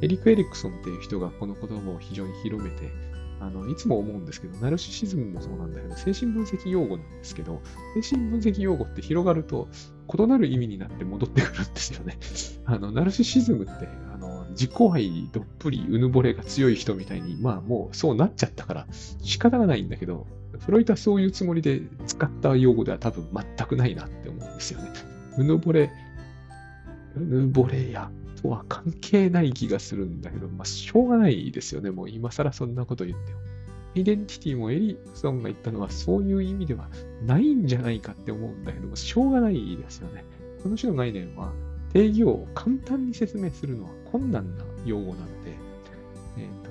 [0.00, 2.90] エリック・エリクソンっていう人がこの言葉を非常に広めて、
[3.40, 7.62] あの、いつも思うんですけど、ナルシシズムもそうなんだけど、精神分析用語なんですけど、
[8.00, 9.68] 精神分析用語って広がると、
[10.14, 12.18] 異なる意味になって戻ってくるんですよね。
[12.66, 18.86] あの、ナルシシズムって、あの、自己愛どっぷりうぬぼれが強い人みたいに、まあもうそうなっちゃったから
[19.22, 20.26] 仕方がないんだけど、
[20.58, 24.90] フロイトはそういうつもりで使った用語では多分全くないなって思うんですよね。
[25.38, 25.90] うぬぼれ、
[27.16, 28.10] うぬぼれや
[28.42, 31.90] とは関係ない気がするんだけど、まあ、しょうがないですよね。
[31.90, 33.40] もう今更そんなこと言っても。
[33.96, 36.88] アイデンティティもエリクソンが言ったのはそういう意味では
[37.26, 40.24] ないんじゃないかって思うんだけども、しょうがないですよね。
[40.62, 41.52] この種の概念は
[41.92, 45.56] 定義を簡単に説明するのは困難な用語なので、
[46.38, 46.70] えっ、ー、と、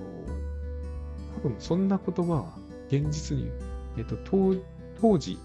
[1.42, 2.54] 多分そんな言葉は
[2.88, 3.52] 現実に、
[3.98, 4.64] えっ、ー、と、
[5.02, 5.38] 当時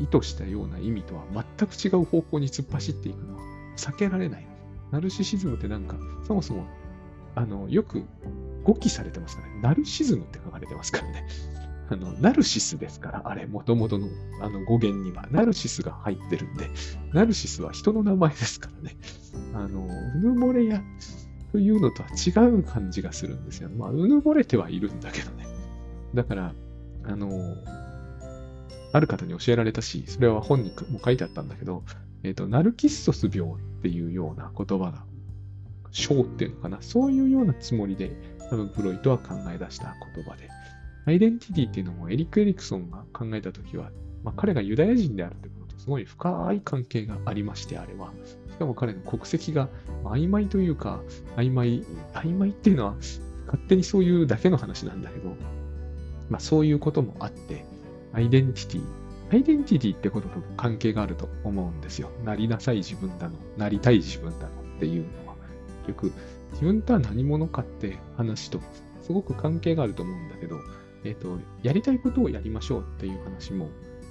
[0.00, 3.40] 意図したような意味とは全く違う方向に突っ走っていくのは
[3.76, 4.49] 避けられない。
[4.90, 6.66] ナルシシズムってなんか、そもそも、
[7.34, 8.04] あの、よく
[8.64, 9.60] 語記されてますからね。
[9.62, 11.26] ナルシズムって書かれてますからね。
[11.90, 14.08] あの、ナルシスですから、あれ、もともとの
[14.40, 16.70] あの語源には、ナルシスが入ってるんで、
[17.12, 18.96] ナルシスは人の名前ですからね。
[19.54, 20.82] あの、うぬぼれや
[21.52, 23.70] というのとは違う感じがするんですよ。
[23.70, 25.46] まあ、うぬぼれてはいるんだけどね。
[26.14, 26.54] だから、
[27.04, 27.28] あの、
[28.92, 31.84] ある方に教えられたし、それは本にも書いてあったんだけど、
[32.22, 35.04] えっ、ー、と、ナルキッソス病っていうような言葉が、
[35.90, 38.12] 章っていうのかな、そういうようなつもりで、
[38.50, 40.48] 多分フロイトは考え出した言葉で、
[41.06, 43.90] アイデンティティっていうのもエリック・エリクソンが考えたときは、
[44.22, 48.12] まあ、彼がユダヤ人であるということとすごい深い関係がありまして、あれは。
[48.50, 49.68] しかも彼の国籍が
[50.04, 51.00] 曖昧というか、
[51.36, 52.96] 曖昧、曖昧っていうのは
[53.46, 55.30] 勝手にそういうだけの話なんだけど、
[56.28, 57.64] まあそういうこともあって、
[58.12, 58.99] アイデンティティ
[59.32, 62.10] アイデンティティってことと関係があると思うんですよ。
[62.24, 65.36] なりなさい自分だの、なりたい自分だのっていうのは。
[65.86, 66.12] 結局、
[66.52, 68.60] 自分とは何者かって話と
[69.02, 70.56] すごく関係があると思うんだけど、
[71.04, 73.68] えっ、ー、と、やりたいことをやりましょうっていう話も、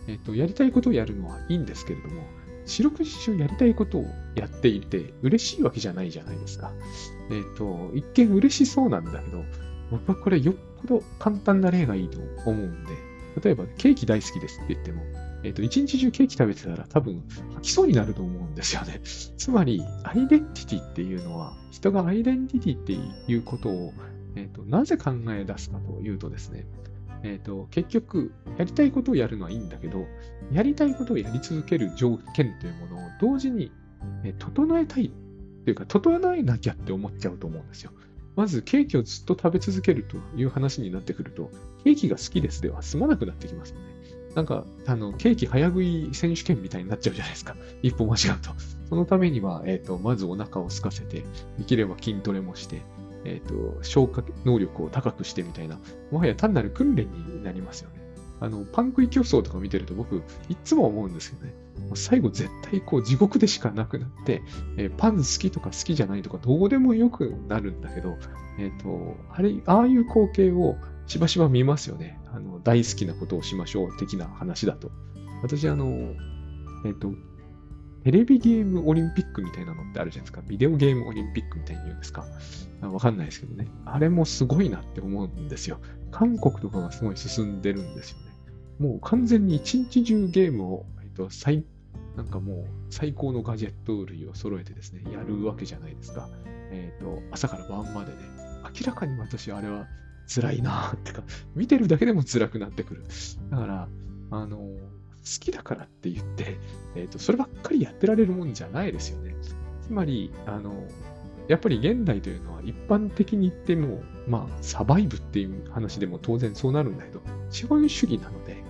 [0.08, 2.24] えっ、ー、と、やりたいことをやるのはいいんですけれども、
[2.66, 4.06] 四六時中やりたいことを
[4.36, 6.72] やっていて嬉しいわけじゃないじゃないですか。
[7.32, 9.44] えっ、ー、と、一見嬉しそうなんだけど、
[9.92, 13.09] 僕はこれよっぽど簡単な例がいいと思うんで、
[13.44, 15.04] 例えばケーキ大好きですって言っても、
[15.44, 17.24] えっ、ー、と、一日中ケーキ食べてたら多分
[17.56, 19.02] 吐きそうになると思うんですよね。
[19.38, 23.94] つまり、アイデンティティっていうのは、人がアイデンティティっていうことを、
[24.36, 26.66] えっ、ー、と、なぜ考え出すかというとですね、
[27.24, 30.06] えっ、ー、と、結局、やりたいことをやるのはいいんだけど、
[30.52, 33.72] やりたいことをやり続ける条件というものを同時に、
[34.24, 35.12] え整えたいっ
[35.66, 37.92] ていうか、整えなきゃって思っちゃうと思うんですよ。
[38.36, 41.52] まずケーキをずっと食べ続けるという話になってくると、
[41.84, 43.86] ケーキが好きですでは済まなくなってきますよね。
[44.36, 47.56] なんか、あの、ケーキ早食い選手権みたいになっちゃうじゃないですか。
[47.82, 48.52] 一歩間違うと。
[48.90, 51.24] そのためには、えっ、ー、と、まずお腹を空かせて、
[51.58, 52.82] できれば筋トレもして、
[53.26, 55.80] えっ、ー、と、消化能力を高くしてみたいな、
[56.12, 58.00] もはや単なる訓練になりますよね。
[58.40, 61.54] あの、パン食い競争とか見てると僕、いつも思うんですよね。
[61.96, 64.42] 最後絶対こう地獄でしかなくなって、
[64.78, 68.18] えー、パン好きとか好きじゃないとかどうでもよくなるんだけど、
[68.60, 70.76] えっ、ー、と、あれ、ああいう光景を
[71.10, 72.20] しばしば見ますよね。
[72.32, 74.92] あの、大好きなことをしましょう的な話だと。
[75.42, 76.14] 私、あの、
[76.86, 77.12] えっ、と、
[78.04, 80.42] テレビゲームオリンピックみたいなのってあるじゃないですか。
[80.48, 82.26] ビデオゲームオリンピックみたいに言うんですか。
[82.82, 83.68] わかんないですけどね。
[83.86, 85.82] あれもすごいなって思うんですよ。
[86.12, 88.26] 韓国とかがすごい進んでるんですよね。
[88.78, 91.66] もう完全に一日中ゲームを、えっと、最、
[92.16, 96.30] なんかもう最高のガジェット類を揃えてですね、やるわけじゃないですか。
[96.72, 98.18] えっ、と、朝から晩までね。
[98.64, 99.88] 明らかに私あれは
[100.34, 101.24] 辛いなってか、
[101.56, 103.04] 見てるだけでも辛くなってくる。
[103.50, 103.88] だから、
[104.32, 104.66] あの、好
[105.40, 106.58] きだからって言って、
[106.96, 109.36] えっ、と、そればっかりやってられるもんじゃないですよね。
[109.82, 110.88] つまり、あの、
[111.48, 118.64] やっぱり現代というのは一般的に言っても、まあ、サバイブっていう話でも当然そうなるんだけど、資本主義なので、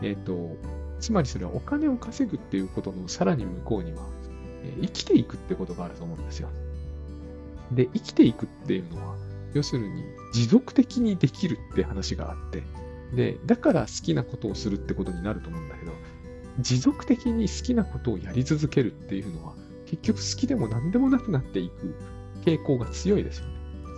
[0.00, 0.56] えっ、ー、と、
[1.00, 4.06] つまりそれはお金を稼ぐっていうことのさらに向こうには、
[4.64, 6.48] えー、生きていくってことがあると思うんですよ。
[7.72, 9.16] で、生きていくっていうのは、
[9.52, 12.62] 要するに持続的にできるって話があって、
[13.14, 15.92] で、だから好きなことをするってことになると思うんだけど、
[16.60, 19.54] 持続的に好きなことをやり続けるっていうのは、
[19.86, 21.94] 結局好きでも何でもなくなっていく
[22.44, 23.52] 傾向が強いですよね。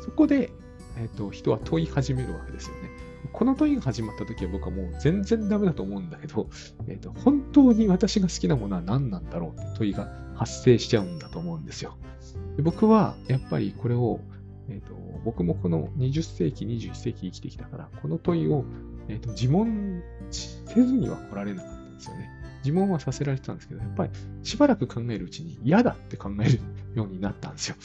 [0.05, 0.51] そこで、
[0.97, 2.91] えーと人は問い始めるわけですよね。
[3.33, 6.49] この問いが始まった時は僕はもう全然ダメだと思うんだけど、
[6.89, 11.97] えーと、本当に私が好きなものは何なんだろうって問いが発生しちゃうんだと思うんですよ。
[12.57, 14.21] で僕はやっぱりこれを、
[14.71, 18.65] えーと、僕もこの20世紀、21世紀生きてきたから、この問いを、
[19.09, 22.31] えーと、自問せずには来られなかったんですよね。
[22.65, 24.11] 自問はさせられてたんですけど、やっぱり
[24.43, 26.61] しばらく考えるうちに嫌だって考える
[26.95, 27.77] ようになったんですよ。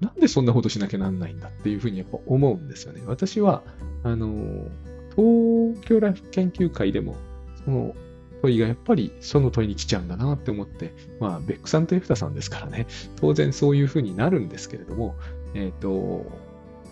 [0.00, 3.02] なんでそんなことしなきゃなんないんだっていうふうにやっぱ思うんですよね。
[3.06, 3.62] 私は、
[4.02, 4.68] あの、
[5.16, 7.16] 東京ライフ研究会でも、
[7.64, 7.94] その
[8.42, 15.14] 問いがやっぱりその問いに来ちゃうんだなって思って、まあ、ベックさんとエフタさんですからね、当然そういうふうになるんですけれども、
[15.56, 16.26] えっ、ー、と、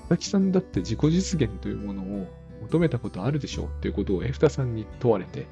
[0.09, 2.27] 佐々木さんだって自己実現というものを
[2.63, 5.47] 求めたことあるでしょうっていうことをエフタさんに問われて、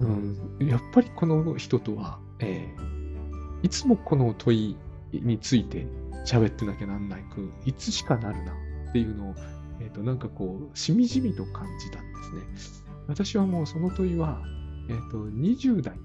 [0.00, 4.76] うん、やっぱりこの人とは、えー、いつもこの問い
[5.12, 5.86] について
[6.26, 9.34] 喋ってなきゃなんないく、いつしかなるなっていうのを、
[9.80, 12.76] えっ、ー、と、なんかこう、しみじみと感じたんですね。
[13.06, 14.42] 私はもうその問いは、
[14.88, 15.98] えっ、ー、と、20代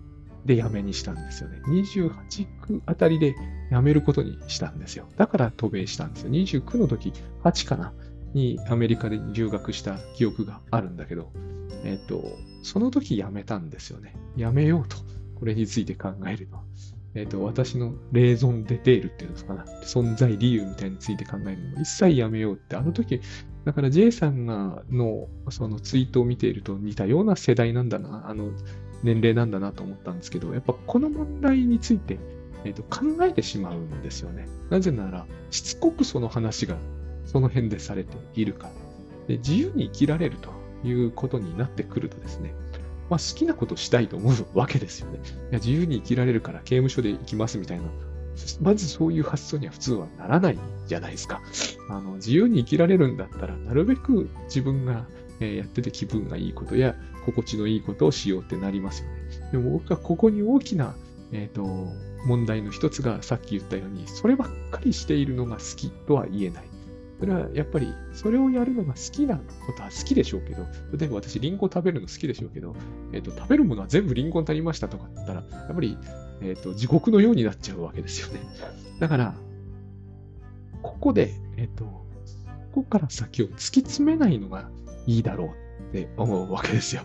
[0.45, 1.61] で辞めにしたんですよね。
[1.67, 3.35] 28区あたりで
[3.71, 5.07] 辞めることにしたんですよ。
[5.17, 6.31] だから渡米したんですよ。
[6.31, 7.93] 29の時、8かな
[8.33, 11.31] にアメリカで留学した記憶があるんだけど、
[11.83, 12.23] えっ、と、
[12.63, 14.15] その時辞めたんですよね。
[14.37, 14.97] 辞めようと。
[15.35, 16.63] これについて考えるのは。
[17.13, 19.65] えっ、と、私のレーゾンデテールっていうんですかな。
[19.83, 23.21] 存在理由みたいについて考えるのも一切やめようって、あの時、
[23.65, 28.51] だから J さんがのそのツイートを見ていると似たような世代なんだな、あの
[29.03, 32.19] 年齢なんだなと思ったんですけど、やっぱこの問題について、
[32.63, 34.47] えーと、考えてしまうんですよね。
[34.69, 36.77] なぜなら、しつこくその話が
[37.25, 38.73] その辺でされているから。
[39.27, 40.51] で自由に生きられると
[40.87, 42.53] いうことになってくるとですね、
[43.09, 45.19] まあ、好きなことしたいと思うわけですよね。
[45.51, 47.83] いや自由に生きられるから刑務所で行きますみたいな。
[48.61, 51.41] まずそういう発想には普通はならないじゃないですか。
[51.89, 55.05] あの自由に生きられるんだったら、なるべく自分が
[55.39, 59.49] やってて気分がいいことや心地のいいことをしようってなりますよね。
[59.51, 60.95] でも僕はここに大きな、
[61.31, 61.63] えーと、
[62.25, 66.63] 問題の一つがさっき言ったように、そればっかりしているのが好きとは言えない。
[67.19, 70.65] それはやっぱり、それをやるのが好きなことは好きでしょうけど、
[70.97, 72.75] 例えば私、リンゴ食べるの好きでしょうけど、
[73.13, 75.97] えっ、ー、と、食べるものは全部リンゴになりましたとかだったら、やっぱり、
[76.41, 78.39] えっ、ー、と、地獄のようになっちゃうわけですよね。
[78.99, 79.35] だから、
[80.81, 84.71] ここで、えっ、と、ここから先を突き詰めないのが
[85.05, 85.49] いいだろう
[85.91, 87.03] って思うわけですよ。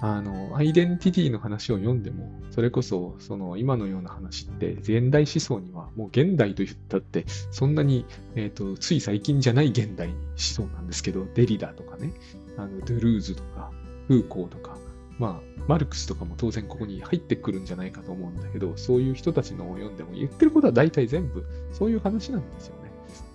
[0.00, 8.04] あの、アイデンティティの話を読んでも、それこそ、その今のような話って、現代思想には、もう現代と言ったって、そんなに、
[8.34, 12.12] えっ、ー、と、つい最近じゃない現代思想なんですけど、デリダとかね、
[12.56, 13.70] あの、ドゥルーズとか、
[14.08, 14.76] フーコーとか、
[15.20, 22.90] まあ、マルクスとかも当然ここに入ってくるんじゃないかと思うんだけど、そういう人たちのを読んでも言ってることは大体全部そういう話なんですよね。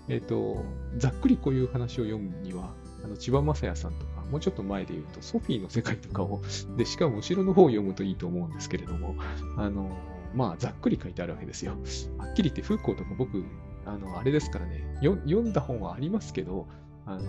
[0.09, 0.65] えっ、ー、と、
[0.97, 2.73] ざっくりこういう話を読むには、
[3.05, 6.41] あの千葉雅也さんとか、もうちょっと前で言うと、ソフィーの世界とかを、
[6.77, 9.15] で、しかも後ろの方を読むといいと思うんですけれども、
[9.55, 9.97] あの、
[10.35, 11.73] まあ、ざっくり書いてあるわけですよ。
[12.17, 13.43] はっきり言って、フーコーとか僕、
[13.85, 16.67] あの、あれですからね、読んだ本はありますけど、
[17.05, 17.23] あの、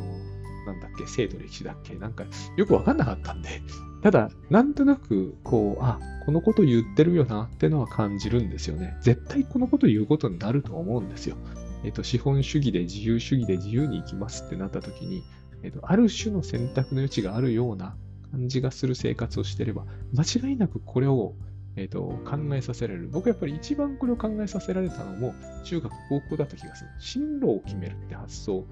[0.66, 2.24] なんだっけ、生と歴史だっけ、なんか、
[2.56, 3.62] よくわかんなかったんで、
[4.02, 8.96] ただ、なんとなく、こう、あ、このこと言ってるよなってのは感じるんですよね。
[9.00, 11.36] 絶対このこと言うことになると思うんですよ。
[11.84, 15.22] えっと、資本主義で自由主義で自由に生きますってなった時に、
[15.62, 17.96] えっと、ある種の選択の余地があるような
[18.30, 21.34] 感じがする生活をしてれば、間違いなくこれを、
[21.76, 23.08] えーと、考えさせられる。
[23.08, 26.90] 僕はやっぱり一番これを考えさせられたのも、中学、高校だった気がする。
[26.98, 28.66] 進路を決めるって発想、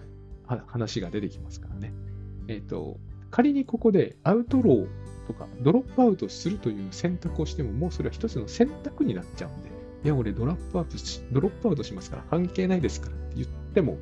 [0.67, 1.93] 話が出てきますからね。
[2.49, 2.99] えっ、と、
[3.31, 4.87] 仮にここでアウトロー
[5.27, 9.71] とかドロップアウトするという選択をしても、もうそれは一つの選択になっちゃうんで、
[10.05, 13.99] いや、俺ドロップアウトし、ドロップアウトしますから関係ないですからって言っても、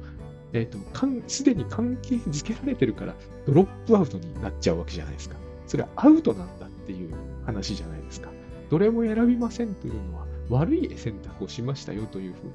[0.54, 3.14] えっ、ー、と、すでに関係づけられてるから、
[3.46, 5.36] ドロップアウトになっちゃうわけじゃないですか。
[5.66, 7.10] それはアウトなんだっていう
[7.44, 8.30] 話じゃないですか。
[8.70, 12.52] どれも選びませんというのは、悪い選択をしましたよというふうに、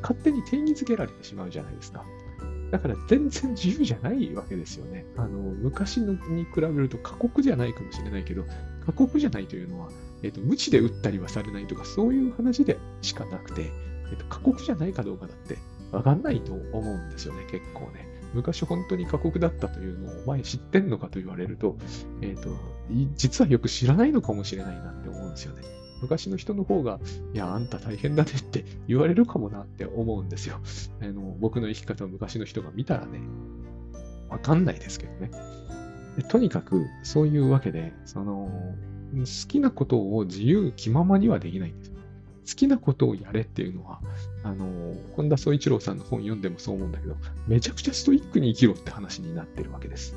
[0.00, 2.04] 勝手に定義づけられてしまうじゃないですか。
[2.70, 5.04] だから全然自由じゃないわけですよね。
[5.16, 8.44] あの、昔のに比べると過酷じゃないかもしれないけど、
[8.86, 9.88] 過酷じゃないというのは、
[10.22, 13.72] えっ、と、無知で打ったりはされないとか、そういう話でしかなくて、
[14.10, 15.58] えっ、と、過酷じゃないかどうかだって、
[15.92, 18.08] わかんないと思うんですよね、結構ね。
[18.32, 21.76] 昔本当に過酷だったというのをお前知ってんのかと言われると、
[22.22, 22.50] えっ、ー、と、
[23.16, 25.62] 実はよく知らないのかもしれないなって思うんですよね。
[26.00, 27.00] 昔の人の方が、
[27.34, 30.60] いや、あんた大変だねって言われるかもなって思うんですよ。
[31.02, 33.20] あの僕の生き方を昔の人が見たらね、
[34.28, 35.30] わかんないですけどね。
[36.28, 38.50] とにかく、そういうわけで、その、
[39.12, 41.89] 好きなことを自由気ままにはできないんです。
[42.46, 44.00] 好きなことをやれっていうのは、
[44.42, 50.16] あの、本田宗一郎さんの本読んでもそう思うんだけど、めちゃくちゃストイックに生きろって話になってるわけです。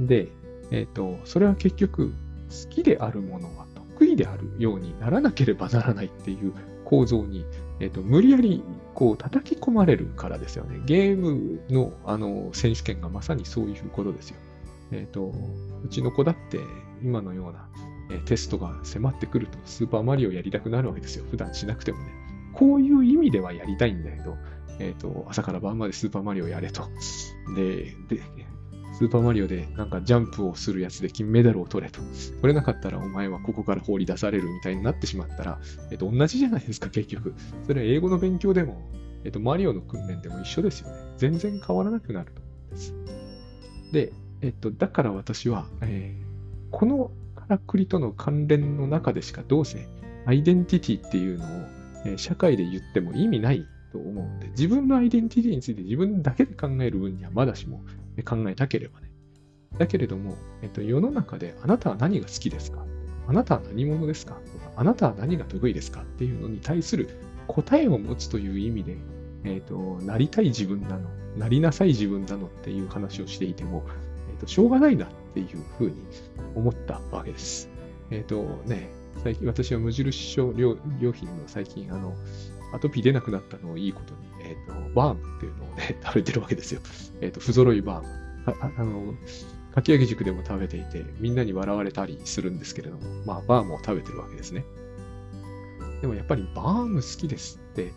[0.00, 0.28] で、
[0.70, 2.12] えっ、ー、と、それは結局、
[2.50, 6.52] 好きであるものは得意であるようにならなければならないっていう
[6.84, 7.44] 構造に、
[7.80, 8.62] えっ、ー、と、無理やり
[8.94, 10.80] こう叩き込まれるからですよね。
[10.84, 14.36] ゲームのあの選手権がまさにそういうことですよ。
[14.90, 15.32] えっ、ー、と、
[15.84, 16.60] うちの子だって
[17.02, 17.68] 今のような
[18.10, 21.24] えテストが迫ってくるとスーパーマリオやりたくなるわけですよ。
[21.30, 22.12] 普段しなくてもね。
[22.52, 24.36] こういう意味ではやりたいんだけど、
[24.78, 26.82] えっ、ー、と、朝から晩までスーパーマリオやれと。
[27.56, 28.22] で、で、
[28.92, 32.00] スーパーマリオでなんかジャンプをするやつで金メダルを取れと。
[32.40, 35.60] 取れなかったらお前はここから放り出されるみたいになってしまったら、
[35.90, 37.34] えっ、ー、と、同じじゃないですか、結局。
[37.66, 38.82] それは英語の勉強でも、
[39.24, 40.96] えっ、ー、と、マリオの訓練でも一緒ですよね。
[41.16, 42.94] 全然変わらなくなると思うんです。
[43.92, 44.12] で、
[44.42, 46.14] えっと、だから私は、え、
[46.70, 47.10] この
[47.42, 49.86] からくりとの関連の中でしかどうせ
[50.26, 51.48] アイデンティティっていうのを、
[52.06, 57.82] え社会で言っても意味ないと思うんで、自分のアイデンティティについて自分だけで考える分にはまだしも
[58.24, 59.10] 考えたければね。
[59.78, 62.84] だけれども、えっと、世の中であなたは何が好きですか？
[63.26, 64.34] あなたは何者ですか？
[64.34, 66.02] とかあなたは何が得意ですか？
[66.02, 67.08] っていうのに対する
[67.48, 68.96] 答えを持つという意味で、
[69.44, 73.84] えっと、なりたい自分なの、なりなさい自分なのっていう話をしていても、
[74.30, 75.96] えっと、しょうがないなっていうふうに
[76.54, 77.68] 思ったわけです。
[78.10, 78.90] えっ、ー、とね、
[79.22, 80.76] 最近私は無印商良
[81.12, 82.14] 品の最近あの、
[82.74, 86.80] アトピー出なくなったのをいいことに、えっ、ー、と、バームっていうのをね、 食べてるわけですよ。
[87.20, 88.08] えっ、ー、と、不揃いバーム。
[88.46, 89.14] ああの、
[89.74, 94.64] かき揚げ塾でも食べていて、みんなに笑われたりするんですけれども、まあ、バームを食べてるわけですね。
[96.00, 97.92] でもやっぱりバーム好きですって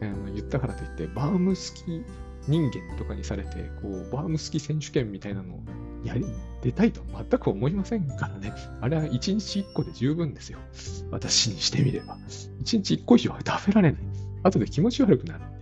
[0.00, 2.04] あの言ったからといって、バーム好き
[2.46, 5.60] 人間とかにされて、こう、バーム好き選手権みたいなのを
[6.04, 6.24] やり、
[6.62, 8.52] 出たいと全く思いませんからね。
[8.80, 10.58] あれは1日1個で十分ですよ。
[11.10, 12.16] 私にしてみれば。
[12.62, 14.00] 1日1個以上は食べられない。
[14.42, 15.58] 後で気持ち悪くなるんで。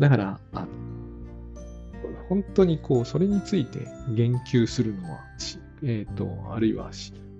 [0.00, 0.66] だから、あの、
[2.28, 5.20] 本当にこう、それについて言及するのは、
[5.82, 6.90] えっ、ー、と、あるいは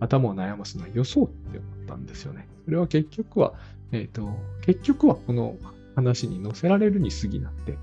[0.01, 2.47] 頭を悩ますのは予想って思ったんですよね。
[2.65, 3.55] それは結局は、
[3.93, 4.29] えっ、ー、と、
[4.63, 5.57] 結局はこの
[5.95, 7.79] 話に載せられるに過ぎなくて、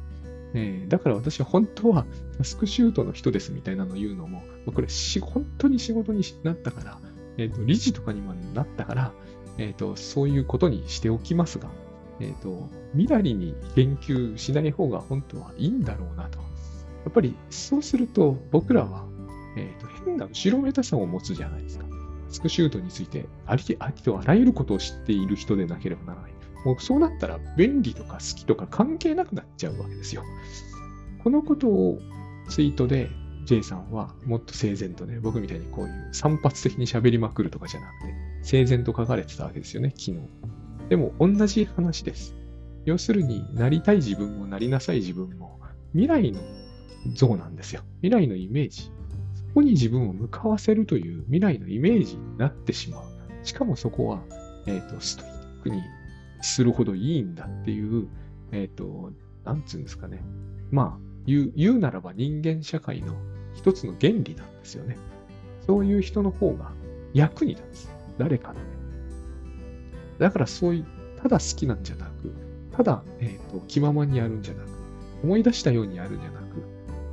[0.54, 2.06] えー、だから私は本当は
[2.38, 4.88] タスクシュートの人ですみたいなのを言うのも、まあこれ
[5.22, 7.00] 本当に仕事になったから、
[7.38, 9.14] えーと、理事とかにもなったから、
[9.58, 11.70] えーと、そういうことにしておきますが、
[12.20, 16.40] えーと、未来に言及しない方が本当はいいんだろうなと。
[16.40, 19.06] やっぱりそうすると僕らは、
[19.58, 21.86] えー、と変な後ろめたさを持つじゃないですか。
[22.28, 26.31] タスクシュートについてありありとあらゆることを知っている人でなければならない。
[26.66, 30.24] もうそうなったら便利とか好きとか関係なくなっちゃうわけですよ。
[31.24, 32.00] このことを
[32.50, 33.10] ツイートで
[33.46, 40.20] J さんはもっと整然とね、僕みたいにこういう散発的に喋りまくるとかじゃなくて、整然と書かれてたわけですよね、昨日。
[40.90, 42.36] でも同じ話です。
[42.86, 45.60] 要するになりたい自分もなりなさい自分も
[45.94, 46.40] 未来の
[47.14, 47.82] 像なんですよ。
[48.02, 48.92] 未来のイメージ。
[49.50, 53.04] そこに自分を向かわせるという未来のイメージになってしまう。
[53.44, 54.22] しかもそこは、
[54.66, 55.82] えっ、ー、と、ストイックに
[56.42, 58.08] するほどいいんだっていう、
[58.52, 59.12] えっ、ー、と、
[59.44, 60.24] なんつうんですかね。
[60.72, 63.16] まあ、言う、言うならば人間社会の
[63.54, 64.98] 一つの原理なんですよね。
[65.66, 66.72] そういう人の方が
[67.14, 67.90] 役に立つ。
[68.18, 68.60] 誰かのね。
[70.20, 70.86] だからそういう、
[71.22, 72.32] ただ好きなんじゃなく、
[72.76, 74.70] ただ、えっ、ー、と、気ままにやるんじゃなく、
[75.24, 76.46] 思い出したようにやるんじゃなく、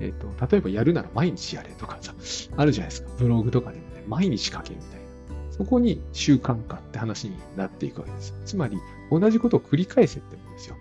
[0.01, 2.15] えっ、ー、と、例えばやるなら毎日やれとかさ、
[2.57, 3.11] あるじゃないですか。
[3.19, 5.09] ブログとかでもね、毎日書けみたいな。
[5.51, 8.35] そこに習慣化って話になっていくわけです。
[8.45, 8.79] つまり、
[9.11, 10.77] 同じことを繰り返せってことですよ。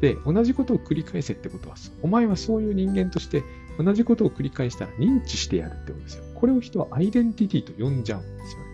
[0.00, 3.42] で、同じことを繰り返せってことは、お前はそういう人間として
[3.78, 6.24] 同じことを繰り返したら認知してやるってことですよ。
[6.34, 8.66] これを人はアイデンティティと呼んじゃうんですよね。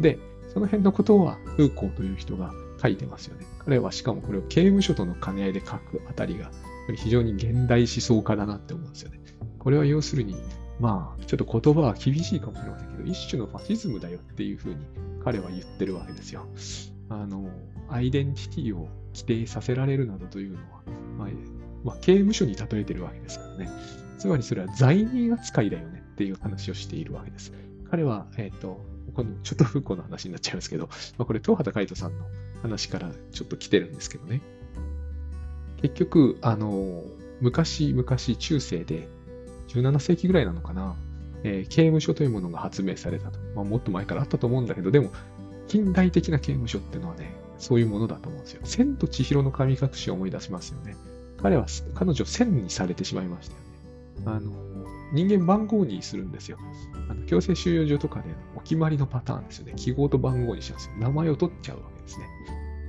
[0.00, 0.18] で、
[0.52, 2.52] その辺のことは、フーコーという人が
[2.82, 3.46] 書いてますよね。
[3.64, 6.50] 彼はしかもこれを刑務所との兼ね合いで書くあたりが、
[6.96, 9.20] 非常に現代思想家だなって思うんですよね。
[9.58, 10.34] これは要するに、
[10.80, 14.76] まあ、ちょっと言葉は厳しいかもしれませんけど、一種のファシズムだよっていうふうに
[15.22, 16.46] 彼は言ってるわけですよ。
[17.10, 17.50] あの、
[17.90, 20.82] アイデンティティを規定させられるなどというのは、
[21.18, 21.28] まあ、
[21.84, 23.70] まあ、刑務所に例えてるわけですからね。
[24.18, 27.52] つまりそれは罪人扱いだよねっていう話をしているわけです。
[27.90, 28.80] 彼は、えっ、ー、と、
[29.14, 30.88] このちょっと不幸の話になっちゃいますけど、
[31.18, 32.24] まあ、これ、東畑海人さんの
[32.62, 34.40] 話からちょっと来てるんですけどね。
[35.80, 37.02] 結局、あの、
[37.40, 39.08] 昔々中世で、
[39.68, 40.96] 17世紀ぐらいなのかな、
[41.42, 43.38] えー、刑務所というものが発明されたと。
[43.54, 45.10] まあ、もっと前からあったと思うんだけど、でも、
[45.68, 48.62] 近代的な刑務所っていうのはね、そういうものだと思うんですよ。
[48.64, 50.96] 千と千尋の神隠しを思い出しますよね。
[51.40, 53.66] 彼は、彼女千にされてしまいましたよね。
[54.26, 54.52] あの、
[55.12, 56.58] 人間番号にするんですよ。
[57.08, 59.74] あの強制収容所とかでお決まりのパターンですよね。
[59.76, 60.94] 記号と番号にしますよ。
[60.98, 62.26] 名前を取っちゃうわけですね。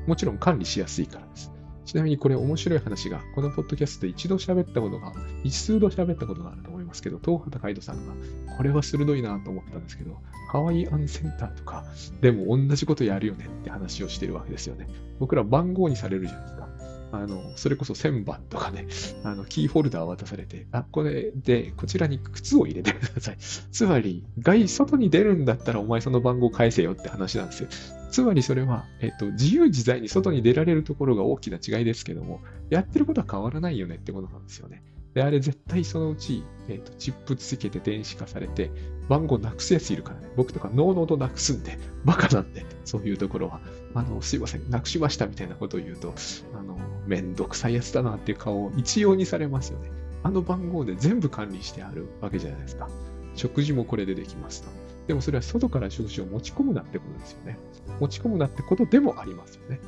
[0.08, 1.52] もちろん管理しやすいからです。
[1.86, 5.14] ちなみにこれ面白い話が、このポッドキャストで一度喋ったことが、
[5.44, 8.14] 一数度喋ったことがあるとますけど、東畑海人さんが、
[8.58, 10.18] これは鋭いなと思ったんですけど、
[10.50, 11.86] ハワイアンセンターとか、
[12.20, 14.88] でも同じことやるよねって話をしてるわけですよね。
[15.20, 16.68] 僕ら番号にされるじゃないですか。
[17.14, 18.88] あの、それこそ1000番とかね、
[19.24, 23.38] あの、キーホルダー渡されて、あ、これで、こちらに靴を入れてください。
[23.38, 27.70] つまり、外、外に出るんだったらお前その番号返せよって話なんですよ。
[28.12, 34.84] つまりそれは、えっと、自由自在に外に出られるところが大きな違いですけども、やってることは変わらないよねってことなんですよね。
[35.14, 38.72] で、あれ絶対そのうち、えっ、と、チップつけて電子化されて、
[39.10, 40.30] 番号なくすやついるからね。
[40.38, 43.60] 僕とかノーノーとなくすんで、バカなんで、そういうところは。
[43.94, 46.14] あの、すいません、なくしましたみたいなことを言うと、
[46.58, 49.92] あの、めんどくさいやつだなっていう顔を一様にされますよね。
[50.24, 52.88] あの番号で全部管理してあるわけじゃないですか。
[53.36, 54.70] 食事もこれでできますと。
[55.08, 57.58] でもそれは外から食事を持ち込むなってことですよね。
[58.00, 59.80] 持ち込むなってことでもありますよね。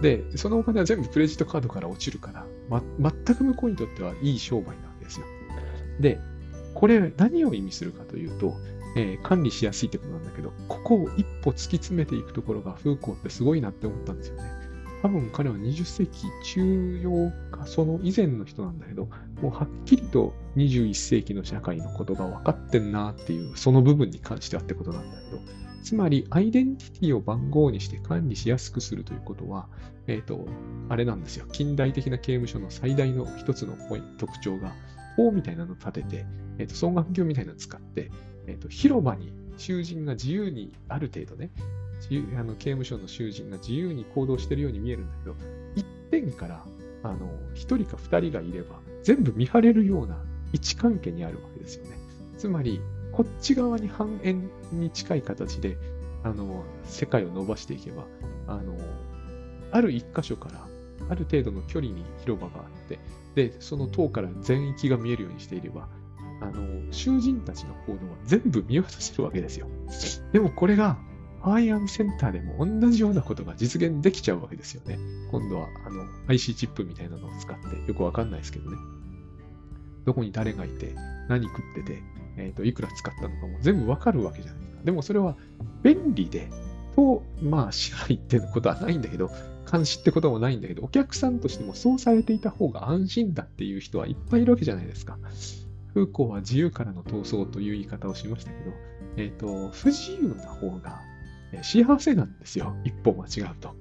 [0.00, 2.46] で、そのお金は全部クレジットカードから落ちるから、
[2.80, 5.26] ま、全く向こうにとってはいい商売なわけですよ。
[6.00, 6.18] で、
[6.74, 8.54] これ何を意味するかというと、
[8.96, 14.44] えー、管理しやすいってことなんだけど、ここを一歩突き詰めていくところが風光ってすごいなって思ったんですよね。
[15.02, 19.08] 多分彼は20世紀中央かその以前の人なんだけど、
[19.40, 25.42] もうはっきりと21世紀の社会のことが分かってんなっていう、その部分に関してはってことなんだけど、
[25.82, 29.68] つまり、アイデンティティを番号にして管理しやすくするということは、
[30.06, 30.46] えっ、ー、と、
[30.88, 31.46] あれなんですよ。
[31.52, 33.76] 近代的な刑務所の最大の一つの
[34.18, 34.74] 特徴が、
[35.16, 36.26] 塔みたいなのを立てて、
[36.58, 38.10] えっ、ー、と、双眼鏡みたいなのを使って、
[38.46, 41.50] えっ、ー、と、広場に囚人が自由に、ある程度ね、
[42.36, 45.36] あの刑務所の囚人が自由に行動しているように見えるんだけど、
[45.74, 46.64] 一点から、
[47.02, 50.16] あの、一人か二人がいれば、全部見張れるような
[50.52, 51.96] 位置関係にあるわけですよね。
[52.38, 52.80] つまり、
[53.12, 55.76] こっち側に半円に近い形で、
[56.24, 58.06] あの、世界を伸ばしていけば、
[58.46, 58.76] あの、
[59.70, 60.66] ある一箇所から、
[61.08, 62.98] ある程度の距離に広場があって、
[63.34, 65.88] で、その塔から全域が見えるようにしていれば、
[66.40, 69.66] あの、囚人たちの行動は全部見渡せるわけですよ。
[70.32, 70.98] でもこれが、
[71.42, 74.98] ハワイアンセンターでも同じようなことが実現できちゃうわけですよね。
[75.30, 78.76] 今度は、あの、IC チップみたいなのを使って、よくわかんないですけどね。
[80.04, 80.94] どこに誰がいて、
[81.28, 82.02] 何食ってて、
[82.36, 84.84] えっ、ー、と、いくら使ったのかも全部わかるわけじゃないですか。
[84.84, 85.36] でもそれは
[85.82, 86.48] 便利で、
[86.96, 89.30] と、まあ支配ってことはないんだけど、
[89.70, 95.18] 監視ってこともないんだけど、お客さんとしてもそうされていた方が安心だっていう人はいっぱいいるわけじゃないですか。
[95.94, 98.72] フーコーは自由からの闘争という言い方をしましたけど、
[99.16, 101.00] えっ、ー、と、不自由な方が
[101.62, 102.74] 幸せなんですよ。
[102.84, 103.74] 一歩間違うと。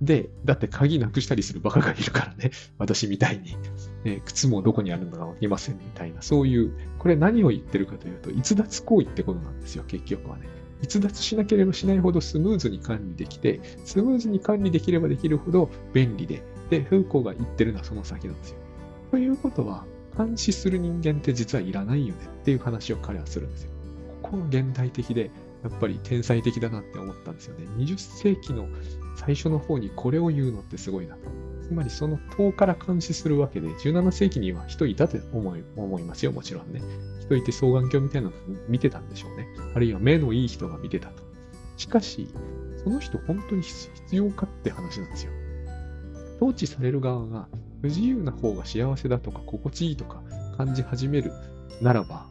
[0.00, 2.50] で、だって鍵なくしたりするバカがいるからね。
[2.78, 3.56] 私みたいに。
[4.06, 10.46] え靴もどこにあるのかわかりませんみたいな、そういう、これ何を言ってるかというと、逸脱行為ってことなんですよ、結局はね。
[10.82, 18.58] 逸脱しなければしないほどスムーズに管理できて、スムーズに管理できればできるほど便利で、で、風光が言ってるのはその先なんですよ。
[19.10, 19.84] ということは、
[20.16, 23.70] 監視する人間って実はいらないよねっていう話を彼はするんですよ。
[24.22, 25.30] ここが現代的で、
[25.62, 27.66] やっぱり天才的だなって思ったんですよね。
[27.78, 28.68] 20世紀の
[29.16, 31.45] 最初の方にこれを言うのってすごいなと。
[31.68, 36.80] つまりその塔から監視するわけで、17世紀には人いたと思い思いますよ、もちろんね。
[37.20, 38.38] 人いて双眼鏡みたいなのを
[38.68, 39.46] 見てたんでしょうね。
[39.74, 41.22] あるいは目のいい人が見てたと。
[41.76, 42.28] しかし、
[42.82, 45.32] その人本当に必要かって話なんですよ。
[46.36, 47.48] 統治される側が
[47.80, 50.22] 不自由な方が幸せだとか心地いいとか
[50.56, 51.32] 感じ始める
[51.80, 52.26] ならば、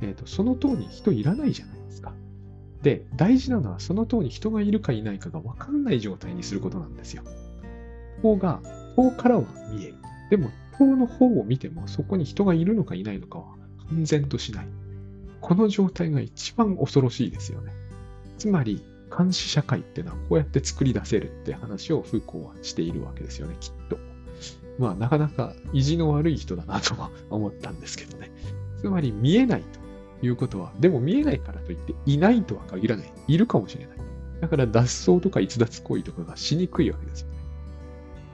[0.00, 2.12] えーと、その塔に人いらないじゃないですか。
[2.82, 7.22] で、大事なのはその塔に人がいるかいないかがわかんない状態にすることなんですよ。
[8.22, 8.60] 塔が、
[8.96, 9.94] 塔からは見える。
[10.30, 13.44] でも、塔の方を見てもそこに人がいるのかいないのかは
[13.88, 14.68] 完全としない。
[15.40, 17.72] この状態が一番恐ろしいですよね。
[18.38, 18.82] つまり、
[19.16, 23.98] 監視社会ってのはこうやって作り出せるって話をフーコーはしているわけですよね、きっと。
[24.78, 28.30] まあ、なかなか意地の悪い人だなとは思ったんですけどね。
[28.78, 29.64] つまり見えない
[30.20, 33.12] ということは、でも見えないからといっていないとは限らない。
[33.28, 33.98] いるかもしれない。
[34.40, 37.29] だから脱走とか逸脱行為とかがしにくいわけですよ。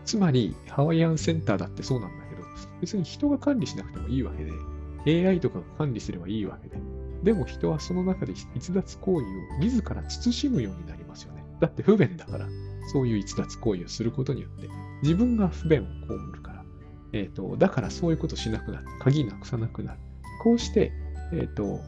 [0.06, 2.42] つまり、ハワイアンセンターだってそうなんだけど、
[2.80, 6.78] 別に人が管理しなくてもいいわけで、AI とかが管理すればいいわけで、
[7.22, 11.44] でも人はその中で逸脱行為を自ら慎むようになりますよね。
[11.60, 12.48] だって不便だから、
[12.92, 14.68] そういう逸脱行為をすることによって、
[15.02, 16.64] 自分が不便を被るから、
[17.12, 18.86] えっ、ー、と、だからそういうことしなくなる。
[19.00, 19.98] 鍵なくさなくなる。
[20.42, 20.92] こうして、
[21.32, 21.80] えっ、ー、と、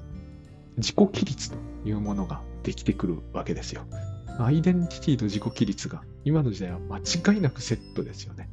[0.76, 3.84] 自己規律というものができてくるわけですよ。
[4.38, 8.48] アイデンティティと自己規律が今の時代は間違いなくセットですよね。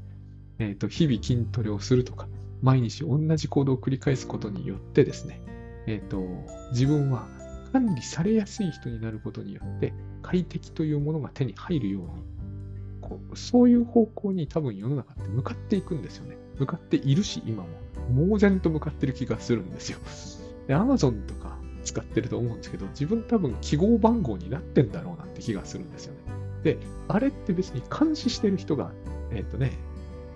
[0.59, 2.27] えっ、ー、と、日々筋トレをするとか、
[2.61, 5.41] 毎日同じ行動を繰り返すことによってですね、
[5.85, 6.23] えっ、ー、と、
[6.71, 7.27] 自分は
[7.71, 12.09] 管理されやすい人になることによって、快適というものが手に入るように、
[13.01, 16.37] こうそういう方向に多分世の中って向かっていくんですよね。
[16.57, 17.69] 向かっているし、今も。
[18.11, 19.99] 猛然と向かってる気がするんですよ。
[20.67, 26.19] で、Amazon とか使ってると思うんですけど、自分多分記号番号になってんだろうなって気がするんですよね。
[26.63, 26.77] で、
[27.07, 28.91] あれって別に監視してる人が、
[29.31, 29.71] えっ、ー、とね、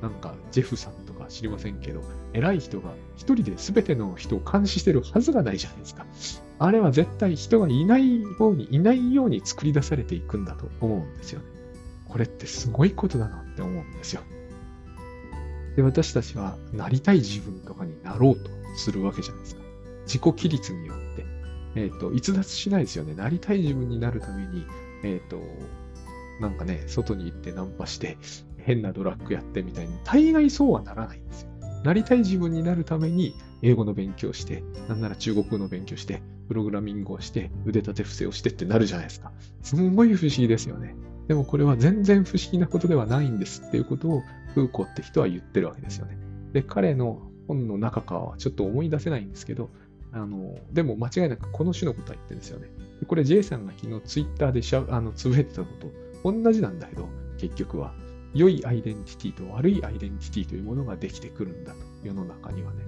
[0.02, 2.02] なんかジェフさんとか知りませんけど、
[2.34, 6.06] 偉い人が一人で全ての人を監視してるはずがないじゃないですか。
[6.60, 11.45] あれは絶対人がいないように、いないように作り出されていくんだと思うんですよね。
[12.08, 14.22] これってすごいことだなって思うんですよ。
[15.76, 19.62] で、私たちはなりたい自分とかになろうとするわけじゃないですか。
[20.06, 21.26] 自己規律によって。
[21.76, 23.13] えっ、ー、と、逸脱しないですよね。
[23.13, 24.65] なりたい自分になるために、
[25.03, 25.41] えっ、ー、と、
[26.41, 28.17] なんかね、外に行ってナンパして、
[28.57, 31.49] 変なドラッグやってみたいに、大概そうはならないんですよ。
[31.84, 39.32] なりたい自分になるために、英語の勉強して、なんなら中国語の勉強して、プログラミングをして、腕立て伏せをしてってなるじゃないですか。
[39.61, 40.95] すんごい不思議ですよね。
[41.28, 44.24] でもこれは全然不思議なことではないんですっていうことを、
[44.55, 46.17] フーコーって人は言ってるわけですよね。
[46.53, 49.70] で、彼の本の中かはちょっと思い出せないんですけど、
[50.12, 52.68] あの、でも間違いなくこの種のことは言ってるんですよね。
[53.07, 55.88] これ J さんが昨日ツイッターでしゃあのつぶやいてたのと
[56.24, 57.07] 同じなんだけど、
[57.38, 57.93] 結局は。
[58.34, 62.84] 良いアイデンティティと悪いアイデンティティというものができてくるんだと、世の中にはね。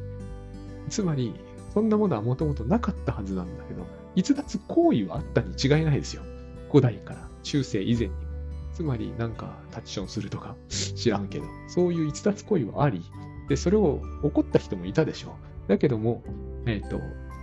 [0.89, 1.33] つまり、
[1.73, 6.21] そんなものはもともとなかったはずなんだけど、逸脱行為はあったに違いないですよ。
[6.69, 8.21] 古代から中世以前にも。
[8.73, 13.03] つまり、なんかタッチションするとか知らんけど、そういう逸脱行為はあり、
[13.49, 15.35] で、それを怒った人もいたでしょ
[15.67, 15.69] う。
[15.69, 16.23] だけども、
[16.65, 16.99] えっ、ー、と、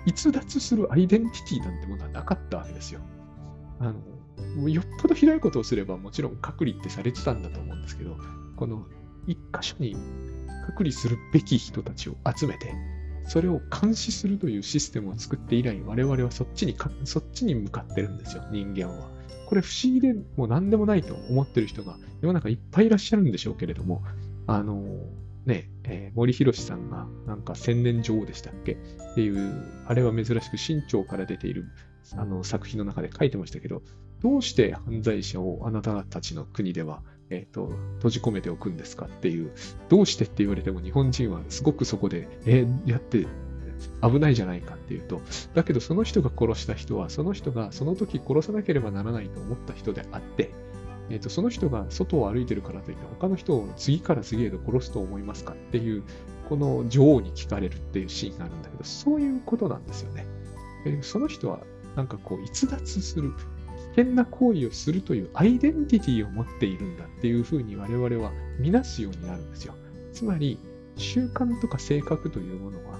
[0.07, 3.01] 逸脱するアイデンティティなんてものはなかったわけですよ。
[3.81, 3.93] あ
[4.59, 8.17] の、よっぽどひどいことをすればもちろん隔離ってされてたんだと思うんですけど、
[8.57, 8.87] この
[9.27, 9.97] 一箇所に
[10.67, 12.75] 隔離するべき人たちを集めて、
[13.27, 19.11] それを監視するというシステムを作って以来、我々はそっちにか、そっちに向かってるんですよ、人間は。
[19.47, 24.03] これ不思議でもう何でもないと思ってる人が世の中いっぱいいらっしゃるんでしょうけれども、
[24.47, 24.83] あの、
[25.49, 28.73] ね、えー、森博さんがなんか千年女王でしたっけ？
[28.73, 28.77] っ
[29.15, 31.65] ていう、あれは珍しく新潮から出ている
[32.17, 33.83] あの作品の中で書いてましたけど、
[34.21, 39.53] どうして犯罪者をあなたたちの国では、えーと、閉じ込めておくんですかっていう、
[39.89, 43.27] どうしてって言われても日本人はすごくそこで、えー、やって
[44.03, 45.23] 危ないじゃないかっていうと、
[45.55, 50.53] だけどその人が殺した人は、その人がその時殺さなければならないと思った人であって、
[51.11, 56.03] えーと、その人が外を歩いてるからといって他の人を次から次へと殺すと思いますかっていう、
[56.49, 60.27] この女王に聞かれるっていうシーンがあるんだけど、そういうことなんですよね。
[60.87, 61.61] えー、その人は
[61.97, 63.33] なんかこう逸脱する、
[63.95, 69.75] 危険な行為をするというアイデンティティを持っているんだっていうふうに我々は見なすようになるんですよ。
[70.13, 70.59] つまり、
[70.97, 72.99] 習慣とか性格というものは、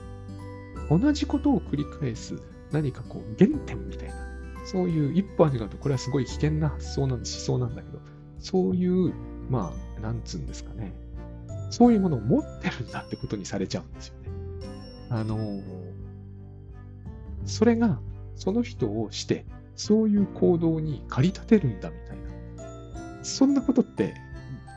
[0.91, 2.41] 同じことを繰り返す
[2.73, 4.15] 何かこう原点みたいな、
[4.71, 8.01] そういう一歩味がと、これはすごい危険な発想なん思想なんだけど、
[8.39, 9.15] そういう、
[9.49, 10.93] まあ、なんつうんですかね。
[11.71, 14.29] そういうものを持ってるんだってことにされちゃうんですよね。
[15.09, 15.63] あの
[17.47, 17.99] それが
[18.37, 23.25] その人をして、そういう行動に駆り立てるんだみたいな。
[23.25, 24.15] そんなことって、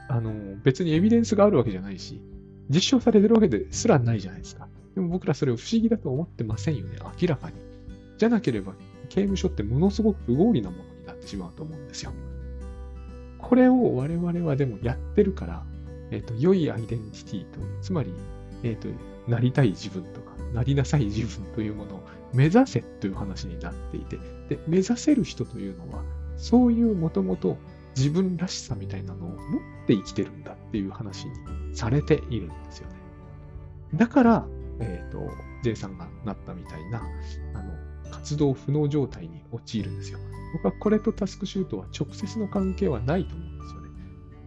[0.08, 0.32] あの、
[0.64, 2.22] 別にエビデンスがあるわけじゃないし、
[2.70, 4.70] 実証されてるわけですらないじゃないですか。
[4.96, 7.58] でも僕らそれを不思議だと思ってませんよね、明らかに。
[8.18, 8.74] じゃなければ、
[9.12, 12.14] 刑務所ってものすごく不合理なものになってしまうと思うんですよ。
[13.38, 15.66] これを我々はでもやってるから、
[16.12, 18.14] えっ、ー、と、良いアイデンティティという、つまり、
[18.64, 18.88] えっ、ー、と、
[19.28, 22.04] なりたい自分とか、なりなさい自分というものを
[22.34, 26.04] 目指せという話になっていて、で、目指せる人というのは、
[26.38, 27.58] そういうもともと
[27.98, 29.38] 自分らしさみたいなのを持っ
[29.88, 31.34] て生きてるんだっていう話に
[31.76, 32.96] されているんですよね。
[33.96, 34.46] だから、
[34.80, 35.30] えっ、ー、と、
[35.64, 37.04] J さんがなったみたいな、
[37.54, 37.71] あの、
[38.12, 40.20] 活動不能状態に陥るんですよ。
[40.54, 43.90] 僕はこれとタスクシュートは直接の関係はないと思うんですよね。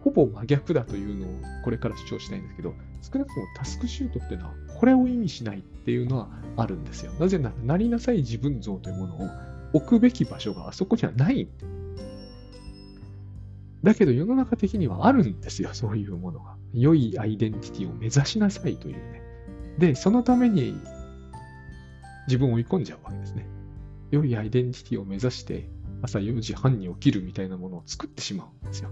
[0.01, 7.11] ほぼ真逆だというのをこれから主張したいんですけど、少なくともタスクシュートっていうのはこれを意味しないっていうのはあるんですよ。
[7.19, 9.29] なぜなら、なりなさい自分像というものを
[9.73, 11.75] 置くべき場所があそこにはないんで
[13.85, 16.55] だけど世の中的にはあるんですよ、そういうものが。
[16.73, 19.21] 良いアイデンティティを目指しなさいというね。
[19.77, 20.75] で、そのために
[22.27, 23.47] 自分を追い込んじゃうわけですね。
[24.11, 25.69] 良いアイデンティティを目指して
[26.01, 28.89] 朝4時半に起きるみたいなものを作ってしまうんですよ。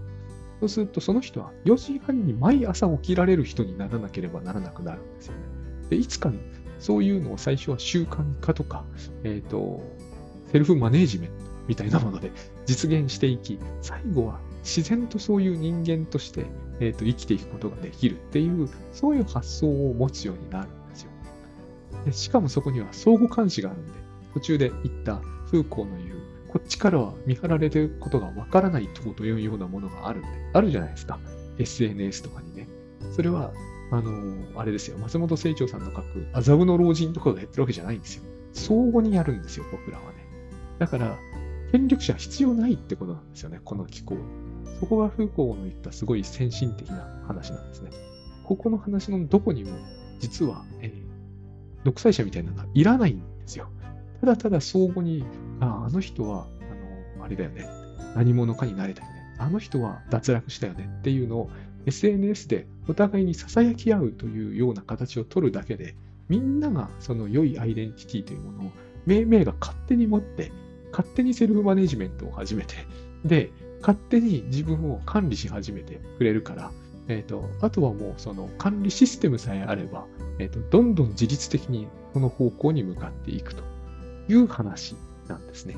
[0.60, 5.40] そうするとその人は4時半に毎朝起きられる人にならなければならなくなるんですよね。
[5.90, 6.32] で、いつか
[6.78, 8.84] そういうのを最初は習慣化とか、
[9.22, 9.82] え、ー、と、
[10.52, 11.34] セルフマネージメント
[11.68, 12.30] みたいなもので
[12.66, 16.46] 実現していき、最後は自然とそういう人間として、
[16.80, 20.70] えーと、生きていくことができるっていう、そういう発想を持つようになるん
[22.04, 22.12] で。
[22.12, 23.92] しかもそこには相互監視があるんで、
[24.34, 25.16] 途中で言った
[25.50, 31.18] フーコーの言う、こっちからは見張られてることがわからないとというようなものがあるんで、あるじゃないですか。
[31.58, 32.68] SNS とかにね。
[33.12, 33.52] それは、
[33.90, 34.98] あのー、あれですよ。
[34.98, 38.24] 松本清張さんの書く麻布の老人とかがやってるわけじゃないんですよ。
[38.52, 40.26] 相互にやるんですよ、僕らはね。
[40.78, 41.18] だから、
[41.72, 44.16] 権力者は必要ないってことなんですよね、この機構。
[44.80, 47.90] そこがフーコーの言ったすごい先進的な話なんですね。
[48.44, 49.70] ここの話のどこにも、
[50.20, 51.03] 実は、えー、
[51.84, 53.68] 独裁者みたいなのはいらないんですよ。
[54.20, 55.24] ただただ相互に、
[55.60, 56.46] ああの人は、
[57.16, 57.68] あの、あれだよね。
[58.14, 59.14] 何者かになれたよね。
[59.38, 61.50] あの人は脱落したよねっていうのを
[61.86, 65.94] SNS でお互いに囁き合うというような形を取るだけで、
[66.28, 68.72] みんながその良いアイデンティティというものを
[69.06, 70.52] 命名が勝手に持って、
[70.90, 72.74] 勝手にセルフマネジメントを始めて、
[73.24, 76.70] で、勝手に自分を管理し始めてくれるから、
[77.08, 80.06] え、ー、と、あとはもうその管理システムさえあれば、
[80.38, 83.62] え、ー、と、どんどん自律的にこの方向に向かっていくと
[84.28, 84.96] いう話
[85.28, 85.76] なんですね。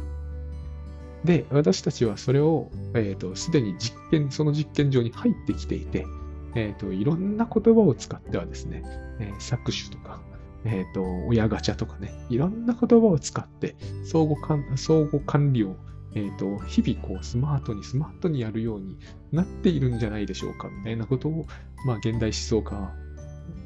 [1.25, 6.07] で、私たちはそれを、え、ー、と、すでに実験、その実験上に入ってきていて、
[6.55, 8.83] えっ、と、いろんな言葉を使ってはですね、
[9.21, 10.23] え搾取とか、
[10.65, 13.77] えっ、と、親ガチャとかね、いろんな言葉を使って、
[14.11, 15.77] 相互管相互管理を
[16.17, 18.97] え、ー、と、日々こうスマートにスマートにやるように
[19.37, 21.47] なっているんじゃないでしょうか、みたいなことを、
[21.87, 22.93] まあ、現代思想家は、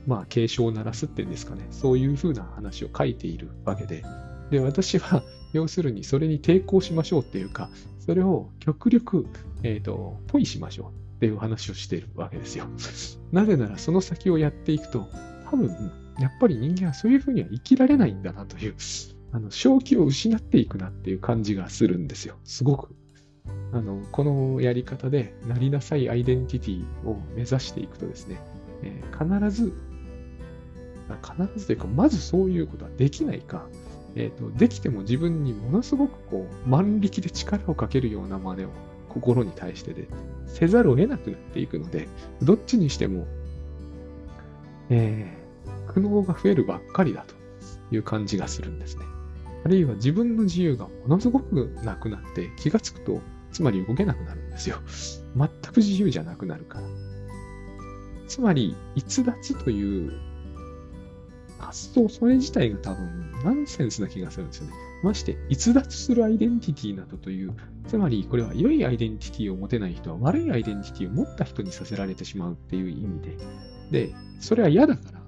[0.07, 4.05] まあ、警鐘を鳴らすっていうんですかね、そういうふうな話を書いているわけで、
[4.51, 9.27] で、私は、要するにそれに抵抗しましょうっていうか、それを極力、
[9.63, 12.67] えっ、ー、と、ポイしましょうっていう話をしているわけですよ。
[13.33, 15.09] なぜなら、その先をやっていくと、
[15.51, 15.69] 多分、
[16.19, 18.75] やっぱり人間はそういうふうには生きられないんだなという、
[19.33, 22.37] あの、正気を失っていくなっていう感じがするんですよ。
[22.45, 22.95] すごく。
[23.73, 28.41] あの、このやり方でなりなさいアイデンティティを目指していくとですね、
[28.83, 29.73] えー、必ず、
[31.23, 33.67] 必ずというか、まずそういうことはできないか、
[34.17, 38.69] えっ、ー、と、できても自分にものすごくこう、万力で力をかけるような真似を
[39.09, 40.09] 心に対してで、
[40.47, 42.09] せざるを得なくなっていくので、
[42.43, 43.27] どっちにしても、
[44.89, 47.35] えー、苦悩が増えるばっかりだと
[47.95, 49.05] いう感じがするんですね。
[49.65, 53.21] あるいは自分の自由がものすごくなくなって気がつくと、
[53.53, 54.79] つまり動けなくなるんですよ。
[55.37, 56.87] 全く自由じゃなくなるから。
[58.29, 60.13] つまり、逸脱という
[61.59, 64.73] 発想それ自体が多分ナンセンスな気がするんですよね。
[65.03, 67.55] まして、逸脱するアイデンティティなどという、
[67.87, 75.21] つまりこれは良いアイデンティティを持てない人は悪いアイデンティティを持った人にさせられてしまうっていう意味で、で、それは嫌だから、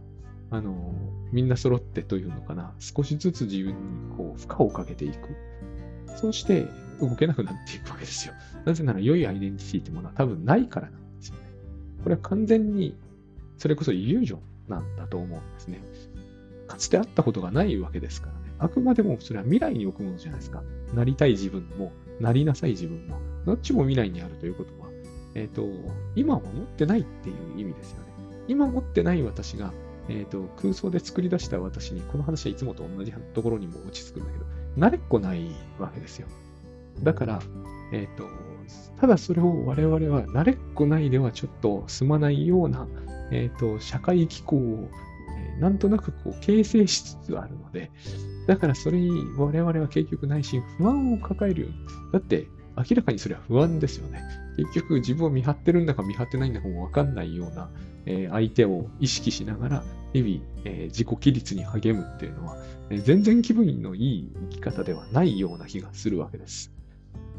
[0.50, 0.94] あの、
[1.32, 5.36] みんな揃ってというのかな、少しずつ自分にこう負荷をかけていく。
[6.16, 6.66] そして
[7.00, 8.34] 動けなくなっていくわけですよ。
[8.64, 11.42] なぜなら良いアイデンティティってものは多分ないからなんですよね。
[12.02, 12.96] これは完全に、
[13.58, 15.80] それこそイリュージョンなんだと思うんですね。
[16.66, 18.38] かつてあったことがないわけですからね。
[18.58, 20.62] あくまでもそれは未来に置くものじゃないですか。
[20.94, 24.88] なりたい自分も、なりなさい自分も、どっちも未来にあるということは、
[25.34, 25.68] えっ、ー、と、
[26.14, 28.06] 今は持ってないっていう意味ですよね。
[28.48, 29.72] 今持ってない私が
[30.08, 34.44] えっ、ー、と、空想で作り出した私に、この話はいつもと同じところにも落ち着くんだけど、
[34.76, 36.26] 慣れっこないわけですよ。
[37.02, 37.42] だから、
[37.92, 38.26] えっ、ー、と、
[39.00, 42.86] ただそれを我々は慣れっこないではちょっと済まないような、
[43.30, 44.88] えっ、ー、と、社会機構を、
[45.56, 47.90] えなんとなくこう形成しつつあるので、
[48.46, 51.76] だからそれに我々は結局内心不安を抱えるように。
[52.12, 54.22] だって明らかにそれは不安ですよね。
[54.56, 57.70] 結局自分を見張ってるんだか見張ってないんだかもわかんないような、
[58.06, 62.56] えー、相手を意識しながら日々、えー自己規律に励むっていうのは、
[62.90, 66.71] えー全然気分のいい生き方ではないような気がするわけです。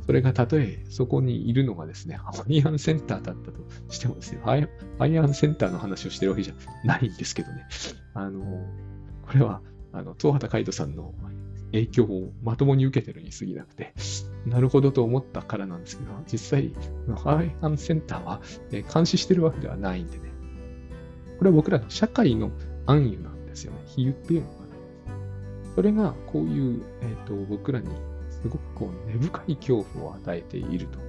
[0.06, 7.66] それがたとえそこにいるのがですね、ハワイアンセンターだったとしてもですね、ハイハワイアンセンターの話をしてるわけじゃないんですけどね。
[8.14, 8.42] あの、
[9.26, 9.62] これは、
[9.94, 11.14] あの、東畑海人さんの
[11.72, 13.94] 影響をまともに受けてるに過ぎなくて、
[14.46, 16.74] なるほどと思ったからなんですけど、実際、
[17.16, 18.42] ハワイアンセンターは、
[18.72, 20.32] え監視してるわけではないんでね。
[21.40, 22.52] これは僕らの社会の
[22.86, 23.80] 暗喩なんですよね。
[23.88, 24.64] 比喩っていうのかな。
[25.76, 27.88] それがこういう、えっ、と、僕らに
[28.44, 31.00] すごくこう根深い恐怖を与えていると。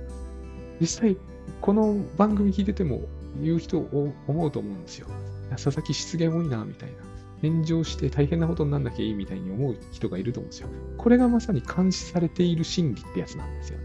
[0.81, 1.17] 実際、
[1.61, 3.03] この番組聞いてても
[3.43, 5.09] 言う人を思うと思うんですよ。
[5.51, 7.49] 佐々木失言多いな、みたいな。
[7.49, 10.69] 炎上して大変なことになんなきゃいいみたいに思う人がいると思うんですよ。
[10.97, 13.85] これがまさに監視されている心理ってやつなんですよね。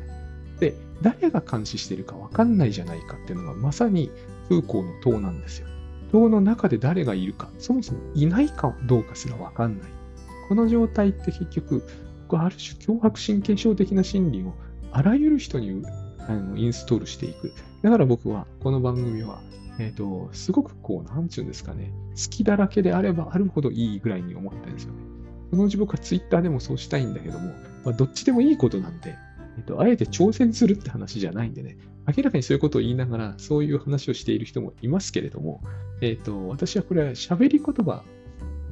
[0.60, 4.12] で、誰が監視してるかわかんないじゃないかっていうのがまさに
[4.48, 5.68] フーコーの塔なんですよ。
[6.12, 9.90] 塔の中で誰がいるか、そもそもいないかどうかすらわかんない。
[10.48, 11.84] この状態って結局、
[12.30, 14.54] 僕はある種脅迫神経症的な心理を
[14.92, 15.84] あらゆる人に
[16.28, 17.52] あのインストールしていく。
[17.82, 19.42] だから僕はこの番組は、
[19.80, 25.00] えっ、と、すごくこう、なんちゅうんですかね、好きだらけであればあるほどいいぐらいに思ってるんですよね。
[25.50, 27.52] そのうち僕はツイッターでもそうしたいんだけども、
[27.84, 29.16] まあ、どっちでもいいことなんで、
[29.58, 31.78] えっ、と、あえて挑戦するって話じゃないんでね、
[32.16, 35.64] 明らかにそういうことを言いながら、そういう話をしている人もいますけれども、
[36.02, 38.04] えっ、と、私はこれは喋り言葉、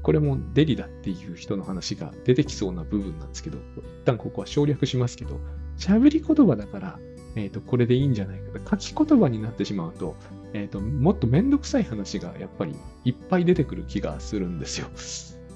[0.02, 5.40] これもデリだっていう人の話が出てきそうな部分なんですけど、一旦ここは省略しますけど、
[5.78, 7.00] 喋り言葉だから、
[7.36, 8.78] えっ、と、これでいいんじゃないかと。
[8.78, 10.16] 書き言葉になってしまうと、
[10.54, 12.76] えっ、と、もっとめんどくさい話がやっぱり
[13.06, 14.88] いっぱい出てくる気がするんですよ。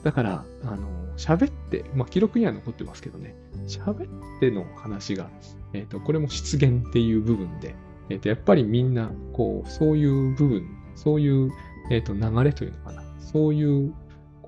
[0.03, 0.87] だから、あの、
[1.17, 3.35] 喋って、まあ、記録には残ってますけどね、
[3.67, 5.29] 喋っての話が、
[5.73, 7.75] えっ、と、これも失言っていう部分で、
[8.09, 11.51] えっ、と、やっぱりみんな、こう、そういう部分、そういう、
[11.89, 13.93] えっ、と、流れというのかな、そういう、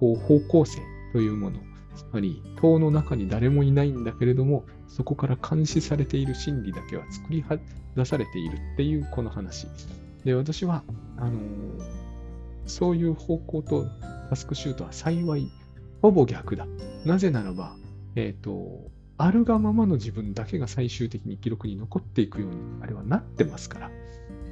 [0.04, 0.82] こう、方向性
[1.14, 1.60] というもの、
[1.96, 7.44] つまり、塔の中に誰もいないんだけれども、そこから監視されている心理だけは作り
[7.96, 9.68] 出されているっていうこの話。
[10.26, 10.84] で、私は、
[11.18, 12.04] あのー
[12.66, 13.86] そういう方向と
[14.30, 15.52] タスクシュートは幸い、
[16.02, 16.66] ほぼ逆だ。
[17.06, 17.76] なぜならば、
[18.16, 23.92] えっ、と、あるがままの自分だけが最終的に記録に残っていくように、あれはなってますから。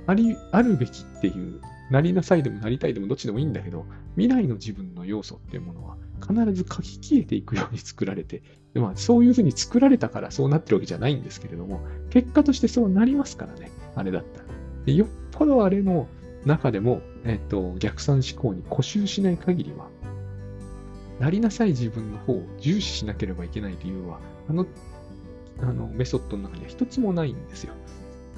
[0.08, 3.86] あり、あるべきっていう、なりなさいでもなりたいでもどっちでもいいんだけど、
[4.16, 8.42] 未来の自分の要素っていうものは必ず書き消えていくように作られて、
[8.74, 14.46] でまあ、そういうふうに作られたからそうなってるわけじゃないんですけれども、結果としてそうなりますからね、あれだったら。
[14.86, 16.08] でよっぽどあれの
[16.46, 19.90] 中でも、えっと、逆算思考に固執しない限りは、
[21.20, 24.66] なりなさい自分の方を重視しなければいけない理由は、あの、
[25.60, 27.74] あのメソッドの中には一つもないんですよ。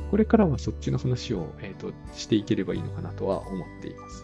[0.09, 4.22] これからはそっちの話を、えーとしていければいいのかなとは思っています。